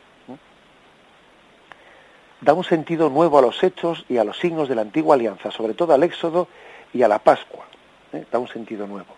da 2.41 2.55
un 2.55 2.65
sentido 2.65 3.11
nuevo 3.11 3.39
a 3.39 3.43
los 3.43 3.63
hechos 3.63 4.05
y 4.09 4.17
a 4.17 4.25
los 4.25 4.39
signos 4.39 4.69
de 4.69 4.75
la 4.75 4.83
antigua 4.83 5.15
alianza, 5.15 5.51
sobre 5.51 5.75
todo 5.75 5.93
al 5.93 6.03
Éxodo 6.03 6.49
y 6.93 7.03
a 7.03 7.09
la 7.09 7.19
Pascua. 7.19 7.67
¿eh? 8.13 8.25
Da 8.31 8.39
un 8.39 8.49
sentido 8.49 8.87
nuevo. 8.87 9.15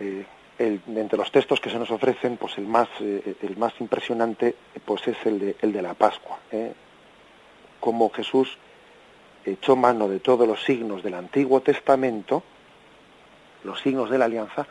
Eh, 0.00 0.24
entre 0.58 1.16
los 1.16 1.32
textos 1.32 1.58
que 1.60 1.70
se 1.70 1.78
nos 1.78 1.90
ofrecen, 1.90 2.36
pues 2.36 2.58
el 2.58 2.66
más, 2.66 2.88
eh, 3.00 3.36
el 3.42 3.56
más 3.56 3.72
impresionante 3.80 4.54
pues 4.84 5.06
es 5.08 5.16
el 5.24 5.38
de, 5.38 5.56
el 5.60 5.72
de 5.72 5.82
la 5.82 5.94
Pascua. 5.94 6.38
Como 7.78 8.10
Jesús 8.10 8.58
echó 9.44 9.74
mano 9.74 10.06
de 10.06 10.20
todos 10.20 10.46
los 10.46 10.62
signos 10.62 11.02
del 11.02 11.14
Antiguo 11.14 11.62
Testamento, 11.62 12.42
los 13.64 13.80
signos 13.80 14.10
de 14.10 14.18
la 14.18 14.26
alianza, 14.26 14.66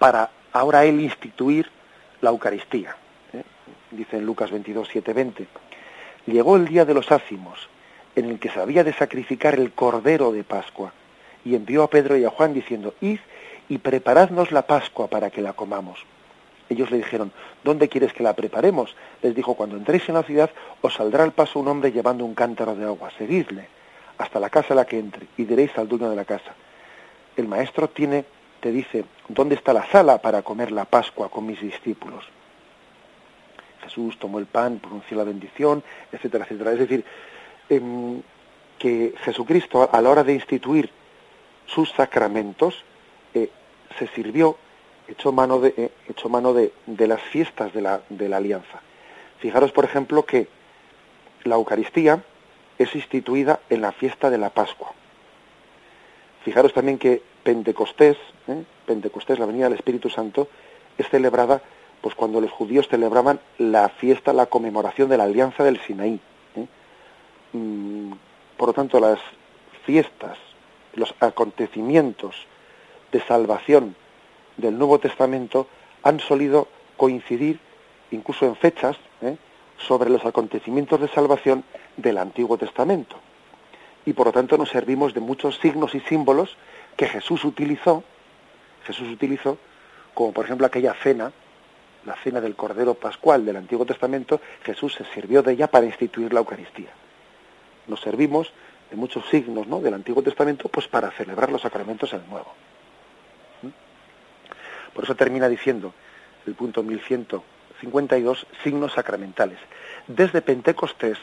para 0.00 0.28
ahora 0.52 0.84
él 0.84 1.00
instituir 1.00 1.70
la 2.20 2.30
Eucaristía. 2.30 2.96
Dice 3.92 4.16
en 4.16 4.26
Lucas 4.26 4.50
22, 4.50 4.88
7, 4.90 5.12
20 5.12 5.46
llegó 6.26 6.56
el 6.56 6.66
día 6.66 6.84
de 6.84 6.94
los 6.94 7.10
ácimos, 7.10 7.68
en 8.14 8.26
el 8.26 8.38
que 8.38 8.50
se 8.50 8.60
había 8.60 8.84
de 8.84 8.92
sacrificar 8.92 9.54
el 9.54 9.72
cordero 9.72 10.32
de 10.32 10.44
Pascua, 10.44 10.92
y 11.44 11.54
envió 11.54 11.82
a 11.82 11.90
Pedro 11.90 12.16
y 12.16 12.24
a 12.24 12.30
Juan 12.30 12.54
diciendo, 12.54 12.94
id 13.00 13.18
y 13.68 13.78
preparadnos 13.78 14.52
la 14.52 14.62
Pascua 14.66 15.08
para 15.08 15.30
que 15.30 15.42
la 15.42 15.54
comamos. 15.54 16.04
Ellos 16.68 16.90
le 16.90 16.98
dijeron, 16.98 17.32
¿dónde 17.64 17.88
quieres 17.88 18.12
que 18.12 18.22
la 18.22 18.34
preparemos? 18.34 18.94
Les 19.22 19.34
dijo, 19.34 19.54
cuando 19.54 19.76
entréis 19.76 20.08
en 20.08 20.14
la 20.14 20.22
ciudad, 20.22 20.50
os 20.80 20.94
saldrá 20.94 21.24
al 21.24 21.32
paso 21.32 21.58
un 21.58 21.68
hombre 21.68 21.92
llevando 21.92 22.24
un 22.24 22.34
cántaro 22.34 22.74
de 22.74 22.84
agua, 22.84 23.10
seguidle 23.18 23.68
hasta 24.18 24.38
la 24.38 24.50
casa 24.50 24.74
a 24.74 24.76
la 24.76 24.84
que 24.84 24.98
entre, 24.98 25.26
y 25.36 25.44
diréis 25.44 25.76
al 25.76 25.88
dueño 25.88 26.08
de 26.08 26.16
la 26.16 26.24
casa, 26.24 26.54
el 27.36 27.48
maestro 27.48 27.88
tiene, 27.88 28.24
te 28.60 28.70
dice, 28.70 29.04
¿dónde 29.28 29.54
está 29.54 29.72
la 29.72 29.86
sala 29.90 30.18
para 30.18 30.42
comer 30.42 30.70
la 30.70 30.84
Pascua 30.84 31.28
con 31.28 31.46
mis 31.46 31.60
discípulos? 31.60 32.24
Jesús 33.82 34.18
tomó 34.18 34.38
el 34.38 34.46
pan, 34.46 34.78
pronunció 34.78 35.16
la 35.16 35.24
bendición, 35.24 35.82
etcétera, 36.10 36.44
etcétera. 36.44 36.72
Es 36.72 36.78
decir, 36.78 37.04
em, 37.68 38.22
que 38.78 39.14
Jesucristo 39.24 39.88
a 39.92 40.00
la 40.00 40.10
hora 40.10 40.24
de 40.24 40.34
instituir 40.34 40.90
sus 41.66 41.90
sacramentos 41.92 42.84
eh, 43.34 43.50
se 43.98 44.08
sirvió, 44.08 44.56
echó 45.08 45.32
mano 45.32 45.60
de, 45.60 45.74
eh, 45.76 45.90
echó 46.08 46.28
mano 46.28 46.52
de, 46.52 46.72
las 46.86 47.20
fiestas 47.22 47.72
de 47.72 47.82
la, 47.82 48.02
de 48.08 48.28
la 48.28 48.38
alianza. 48.38 48.80
Fijaros, 49.38 49.72
por 49.72 49.84
ejemplo, 49.84 50.24
que 50.24 50.48
la 51.44 51.56
Eucaristía 51.56 52.22
es 52.78 52.94
instituida 52.94 53.60
en 53.70 53.80
la 53.80 53.92
fiesta 53.92 54.30
de 54.30 54.38
la 54.38 54.50
Pascua. 54.50 54.92
Fijaros 56.44 56.72
también 56.72 56.98
que 56.98 57.22
Pentecostés, 57.42 58.16
¿eh? 58.48 58.64
Pentecostés, 58.86 59.38
la 59.38 59.46
venida 59.46 59.64
del 59.64 59.74
Espíritu 59.74 60.10
Santo, 60.10 60.48
es 60.98 61.08
celebrada 61.08 61.62
pues 62.02 62.16
cuando 62.16 62.40
los 62.40 62.50
judíos 62.50 62.88
celebraban 62.88 63.40
la 63.58 63.88
fiesta, 63.88 64.32
la 64.32 64.46
conmemoración 64.46 65.08
de 65.08 65.16
la 65.16 65.24
alianza 65.24 65.62
del 65.62 65.80
Sinaí. 65.80 66.20
¿eh? 66.56 66.66
Mm, 67.52 68.12
por 68.56 68.68
lo 68.68 68.72
tanto, 68.74 68.98
las 69.00 69.20
fiestas, 69.86 70.36
los 70.94 71.14
acontecimientos 71.20 72.34
de 73.12 73.20
salvación 73.20 73.94
del 74.56 74.76
Nuevo 74.76 74.98
Testamento 74.98 75.68
han 76.02 76.18
solido 76.18 76.66
coincidir, 76.96 77.60
incluso 78.10 78.46
en 78.46 78.56
fechas, 78.56 78.96
¿eh? 79.22 79.36
sobre 79.78 80.10
los 80.10 80.24
acontecimientos 80.26 81.00
de 81.00 81.08
salvación 81.08 81.62
del 81.96 82.18
Antiguo 82.18 82.58
Testamento. 82.58 83.16
Y 84.04 84.12
por 84.12 84.26
lo 84.26 84.32
tanto 84.32 84.58
nos 84.58 84.70
servimos 84.70 85.14
de 85.14 85.20
muchos 85.20 85.58
signos 85.60 85.94
y 85.94 86.00
símbolos 86.00 86.56
que 86.96 87.06
Jesús 87.06 87.44
utilizó, 87.44 88.02
Jesús 88.84 89.08
utilizó, 89.08 89.56
como 90.14 90.32
por 90.32 90.44
ejemplo 90.44 90.66
aquella 90.66 90.94
cena 90.94 91.32
la 92.04 92.16
cena 92.16 92.40
del 92.40 92.56
Cordero 92.56 92.94
Pascual 92.94 93.44
del 93.44 93.56
Antiguo 93.56 93.86
Testamento, 93.86 94.40
Jesús 94.64 94.94
se 94.94 95.04
sirvió 95.06 95.42
de 95.42 95.52
ella 95.52 95.68
para 95.68 95.86
instituir 95.86 96.32
la 96.32 96.40
Eucaristía. 96.40 96.90
Nos 97.86 98.00
servimos 98.00 98.52
de 98.90 98.96
muchos 98.96 99.24
signos 99.30 99.66
¿no? 99.66 99.80
del 99.80 99.94
Antiguo 99.94 100.22
Testamento, 100.22 100.68
pues 100.68 100.88
para 100.88 101.10
celebrar 101.12 101.50
los 101.50 101.62
sacramentos 101.62 102.12
en 102.12 102.20
el 102.20 102.28
Nuevo. 102.28 102.52
¿Mm? 103.62 104.94
Por 104.94 105.04
eso 105.04 105.14
termina 105.14 105.48
diciendo 105.48 105.94
el 106.46 106.54
punto 106.54 106.82
1152, 106.82 108.46
signos 108.62 108.92
sacramentales. 108.92 109.58
Desde 110.06 110.42
Pentecostés, 110.42 111.18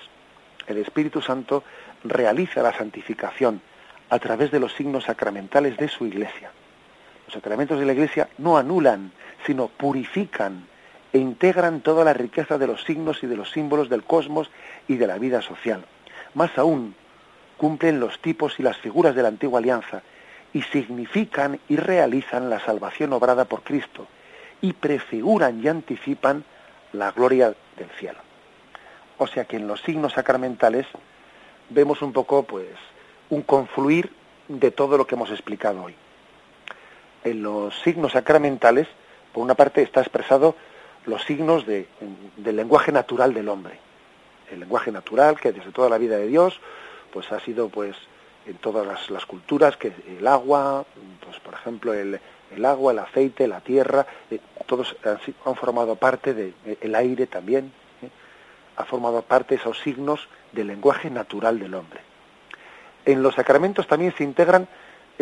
el 0.67 0.77
Espíritu 0.77 1.21
Santo 1.21 1.63
realiza 2.03 2.63
la 2.63 2.73
santificación 2.73 3.61
a 4.09 4.19
través 4.19 4.51
de 4.51 4.59
los 4.59 4.73
signos 4.73 5.03
sacramentales 5.03 5.77
de 5.77 5.87
su 5.87 6.05
Iglesia. 6.05 6.51
Los 7.27 7.33
sacramentos 7.35 7.79
de 7.79 7.85
la 7.85 7.93
Iglesia 7.93 8.29
no 8.39 8.57
anulan, 8.57 9.11
sino 9.45 9.67
purifican 9.67 10.67
e 11.11 11.17
integran 11.17 11.81
toda 11.81 12.03
la 12.03 12.13
riqueza 12.13 12.57
de 12.57 12.67
los 12.67 12.83
signos 12.83 13.23
y 13.23 13.27
de 13.27 13.35
los 13.35 13.51
símbolos 13.51 13.89
del 13.89 14.03
cosmos 14.03 14.49
y 14.87 14.97
de 14.97 15.07
la 15.07 15.17
vida 15.17 15.41
social. 15.41 15.85
Más 16.33 16.57
aún, 16.57 16.95
cumplen 17.57 17.99
los 17.99 18.19
tipos 18.19 18.59
y 18.59 18.63
las 18.63 18.77
figuras 18.77 19.15
de 19.15 19.23
la 19.23 19.29
antigua 19.29 19.59
alianza 19.59 20.01
y 20.53 20.61
significan 20.63 21.59
y 21.67 21.75
realizan 21.75 22.49
la 22.49 22.59
salvación 22.59 23.13
obrada 23.13 23.45
por 23.45 23.63
Cristo 23.63 24.07
y 24.61 24.73
prefiguran 24.73 25.63
y 25.63 25.67
anticipan 25.67 26.43
la 26.93 27.11
gloria 27.11 27.53
del 27.77 27.89
cielo. 27.97 28.19
O 29.17 29.27
sea 29.27 29.45
que 29.45 29.57
en 29.57 29.67
los 29.67 29.81
signos 29.81 30.13
sacramentales 30.13 30.85
vemos 31.69 32.01
un 32.01 32.13
poco, 32.13 32.43
pues, 32.43 32.67
un 33.29 33.41
confluir 33.41 34.11
de 34.47 34.71
todo 34.71 34.97
lo 34.97 35.05
que 35.05 35.15
hemos 35.15 35.29
explicado 35.29 35.83
hoy. 35.83 35.95
En 37.23 37.43
los 37.43 37.77
signos 37.81 38.13
sacramentales, 38.13 38.87
por 39.33 39.43
una 39.43 39.55
parte, 39.55 39.81
está 39.81 40.01
expresado 40.01 40.55
los 41.05 41.23
signos 41.23 41.65
de, 41.65 41.87
del 42.37 42.55
lenguaje 42.55 42.91
natural 42.91 43.33
del 43.33 43.49
hombre. 43.49 43.79
El 44.51 44.61
lenguaje 44.61 44.91
natural 44.91 45.39
que 45.39 45.51
desde 45.51 45.71
toda 45.71 45.89
la 45.89 45.97
vida 45.97 46.17
de 46.17 46.27
Dios, 46.27 46.59
pues 47.11 47.31
ha 47.31 47.39
sido, 47.39 47.69
pues, 47.69 47.95
en 48.45 48.55
todas 48.57 49.09
las, 49.09 49.25
culturas, 49.25 49.77
que 49.77 49.91
el 50.07 50.25
agua, 50.25 50.85
pues, 51.23 51.39
por 51.39 51.53
ejemplo, 51.53 51.93
el, 51.93 52.19
el 52.55 52.65
agua, 52.65 52.91
el 52.91 52.99
aceite, 52.99 53.47
la 53.47 53.61
tierra, 53.61 54.05
eh, 54.31 54.39
todos 54.65 54.95
han, 55.03 55.55
formado 55.55 55.95
parte 55.95 56.33
del 56.33 56.53
de, 56.63 56.95
aire 56.95 57.27
también, 57.27 57.71
¿eh? 58.01 58.09
ha 58.77 58.85
formado 58.85 59.21
parte 59.21 59.55
esos 59.55 59.79
signos 59.79 60.27
del 60.51 60.67
lenguaje 60.67 61.09
natural 61.09 61.59
del 61.59 61.73
hombre. 61.75 62.01
En 63.05 63.23
los 63.23 63.35
sacramentos 63.35 63.87
también 63.87 64.13
se 64.17 64.23
integran 64.23 64.67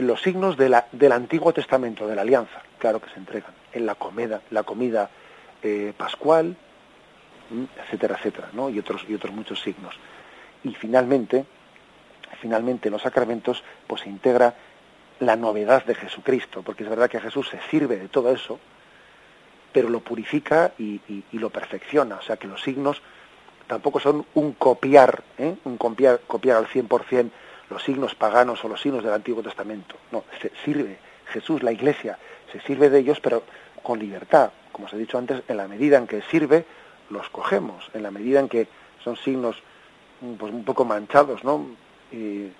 los 0.05 0.21
signos 0.21 0.57
de 0.57 0.69
la, 0.69 0.87
del 0.91 1.11
Antiguo 1.11 1.53
Testamento, 1.53 2.07
de 2.07 2.15
la 2.15 2.21
Alianza, 2.21 2.61
claro 2.77 3.01
que 3.01 3.09
se 3.09 3.17
entregan, 3.17 3.51
en 3.73 3.85
la 3.85 3.95
comida, 3.95 4.41
la 4.51 4.63
comida 4.63 5.09
eh, 5.63 5.93
pascual, 5.97 6.55
etcétera, 7.83 8.15
etcétera, 8.17 8.49
¿no? 8.53 8.69
y 8.69 8.77
otros 8.77 9.05
y 9.07 9.15
otros 9.15 9.33
muchos 9.33 9.59
signos. 9.61 9.95
Y 10.63 10.75
finalmente, 10.75 11.45
finalmente 12.39 12.89
en 12.89 12.93
los 12.93 13.01
sacramentos, 13.01 13.63
pues 13.87 14.01
se 14.01 14.09
integra 14.09 14.53
la 15.19 15.35
novedad 15.35 15.83
de 15.85 15.95
Jesucristo, 15.95 16.61
porque 16.61 16.83
es 16.83 16.89
verdad 16.89 17.09
que 17.09 17.19
Jesús 17.19 17.49
se 17.49 17.59
sirve 17.71 17.97
de 17.97 18.07
todo 18.07 18.31
eso, 18.31 18.59
pero 19.71 19.89
lo 19.89 20.01
purifica 20.01 20.73
y, 20.77 21.01
lo 21.31 21.49
perfecciona, 21.49 22.17
o 22.17 22.21
sea 22.21 22.37
que 22.37 22.47
los 22.47 22.61
signos 22.61 23.01
tampoco 23.65 23.99
son 23.99 24.25
un 24.35 24.53
copiar, 24.53 25.23
¿eh? 25.37 25.55
un 25.65 25.77
copiar, 25.77 26.21
copiar 26.27 26.57
al 26.57 26.67
100% 26.67 27.31
los 27.69 27.83
signos 27.83 28.15
paganos 28.15 28.63
o 28.63 28.67
los 28.67 28.81
signos 28.81 29.03
del 29.03 29.13
Antiguo 29.13 29.43
Testamento, 29.43 29.95
no, 30.11 30.23
se 30.41 30.51
sirve, 30.63 30.97
Jesús, 31.27 31.63
la 31.63 31.71
Iglesia, 31.71 32.17
se 32.51 32.61
sirve 32.61 32.89
de 32.89 32.99
ellos, 32.99 33.19
pero 33.19 33.43
con 33.83 33.99
libertad, 33.99 34.51
como 34.71 34.87
os 34.87 34.93
he 34.93 34.97
dicho 34.97 35.17
antes, 35.17 35.43
en 35.47 35.57
la 35.57 35.67
medida 35.67 35.97
en 35.97 36.07
que 36.07 36.21
sirve, 36.23 36.65
los 37.09 37.29
cogemos, 37.29 37.89
en 37.93 38.03
la 38.03 38.11
medida 38.11 38.39
en 38.39 38.49
que 38.49 38.67
son 39.03 39.15
signos 39.17 39.57
pues, 40.37 40.53
un 40.53 40.63
poco 40.63 40.85
manchados, 40.85 41.43
¿no? 41.43 41.67
Y, 42.11 42.51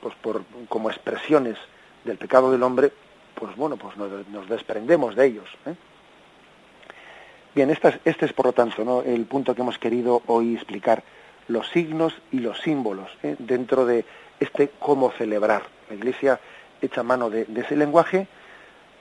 pues 0.00 0.14
por, 0.16 0.42
como 0.68 0.90
expresiones 0.90 1.56
del 2.04 2.18
pecado 2.18 2.52
del 2.52 2.62
hombre, 2.62 2.92
pues 3.34 3.54
bueno, 3.56 3.76
pues 3.76 3.96
nos, 3.96 4.48
desprendemos 4.48 5.14
de 5.16 5.26
ellos. 5.26 5.48
¿eh? 5.66 5.74
Bien, 7.54 7.70
este 7.70 7.88
es, 7.88 8.00
este 8.04 8.26
es 8.26 8.32
por 8.32 8.46
lo 8.46 8.52
tanto 8.52 8.84
¿no? 8.84 9.02
el 9.02 9.24
punto 9.26 9.54
que 9.54 9.62
hemos 9.62 9.78
querido 9.78 10.22
hoy 10.26 10.54
explicar, 10.54 11.02
los 11.48 11.68
signos 11.68 12.14
y 12.32 12.40
los 12.40 12.60
símbolos 12.60 13.10
¿eh? 13.22 13.36
dentro 13.38 13.86
de 13.86 14.04
este 14.40 14.70
cómo 14.78 15.10
celebrar. 15.12 15.62
La 15.88 15.96
Iglesia 15.96 16.40
echa 16.80 17.02
mano 17.02 17.30
de, 17.30 17.46
ese 17.56 17.76
lenguaje 17.76 18.28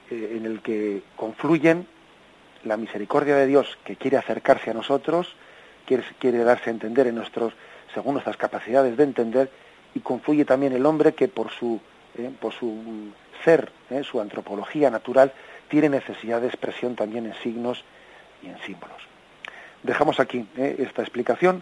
eh, 0.09 0.35
en 0.37 0.45
el 0.45 0.61
que 0.61 1.01
confluyen 1.15 1.87
la 2.63 2.77
misericordia 2.77 3.35
de 3.35 3.47
Dios 3.47 3.77
que 3.83 3.95
quiere 3.95 4.17
acercarse 4.17 4.71
a 4.71 4.73
nosotros, 4.73 5.35
quiere, 5.85 6.03
quiere 6.19 6.43
darse 6.43 6.69
a 6.69 6.73
entender 6.73 7.07
en 7.07 7.15
nuestros, 7.15 7.53
según 7.93 8.13
nuestras 8.13 8.37
capacidades 8.37 8.97
de 8.97 9.03
entender, 9.03 9.49
y 9.93 9.99
confluye 9.99 10.45
también 10.45 10.73
el 10.73 10.85
hombre 10.85 11.13
que 11.13 11.27
por 11.27 11.51
su 11.51 11.79
eh, 12.17 12.31
por 12.39 12.53
su 12.53 13.11
ser, 13.43 13.71
su 14.03 14.21
antropología 14.21 14.89
natural, 14.89 15.33
tiene 15.67 15.89
necesidad 15.89 16.39
de 16.39 16.47
expresión 16.47 16.95
también 16.95 17.25
en 17.25 17.33
signos 17.35 17.83
y 18.41 18.47
en 18.47 18.57
símbolos. 18.59 19.01
Dejamos 19.83 20.19
aquí 20.19 20.47
esta 20.55 21.01
explicación. 21.01 21.61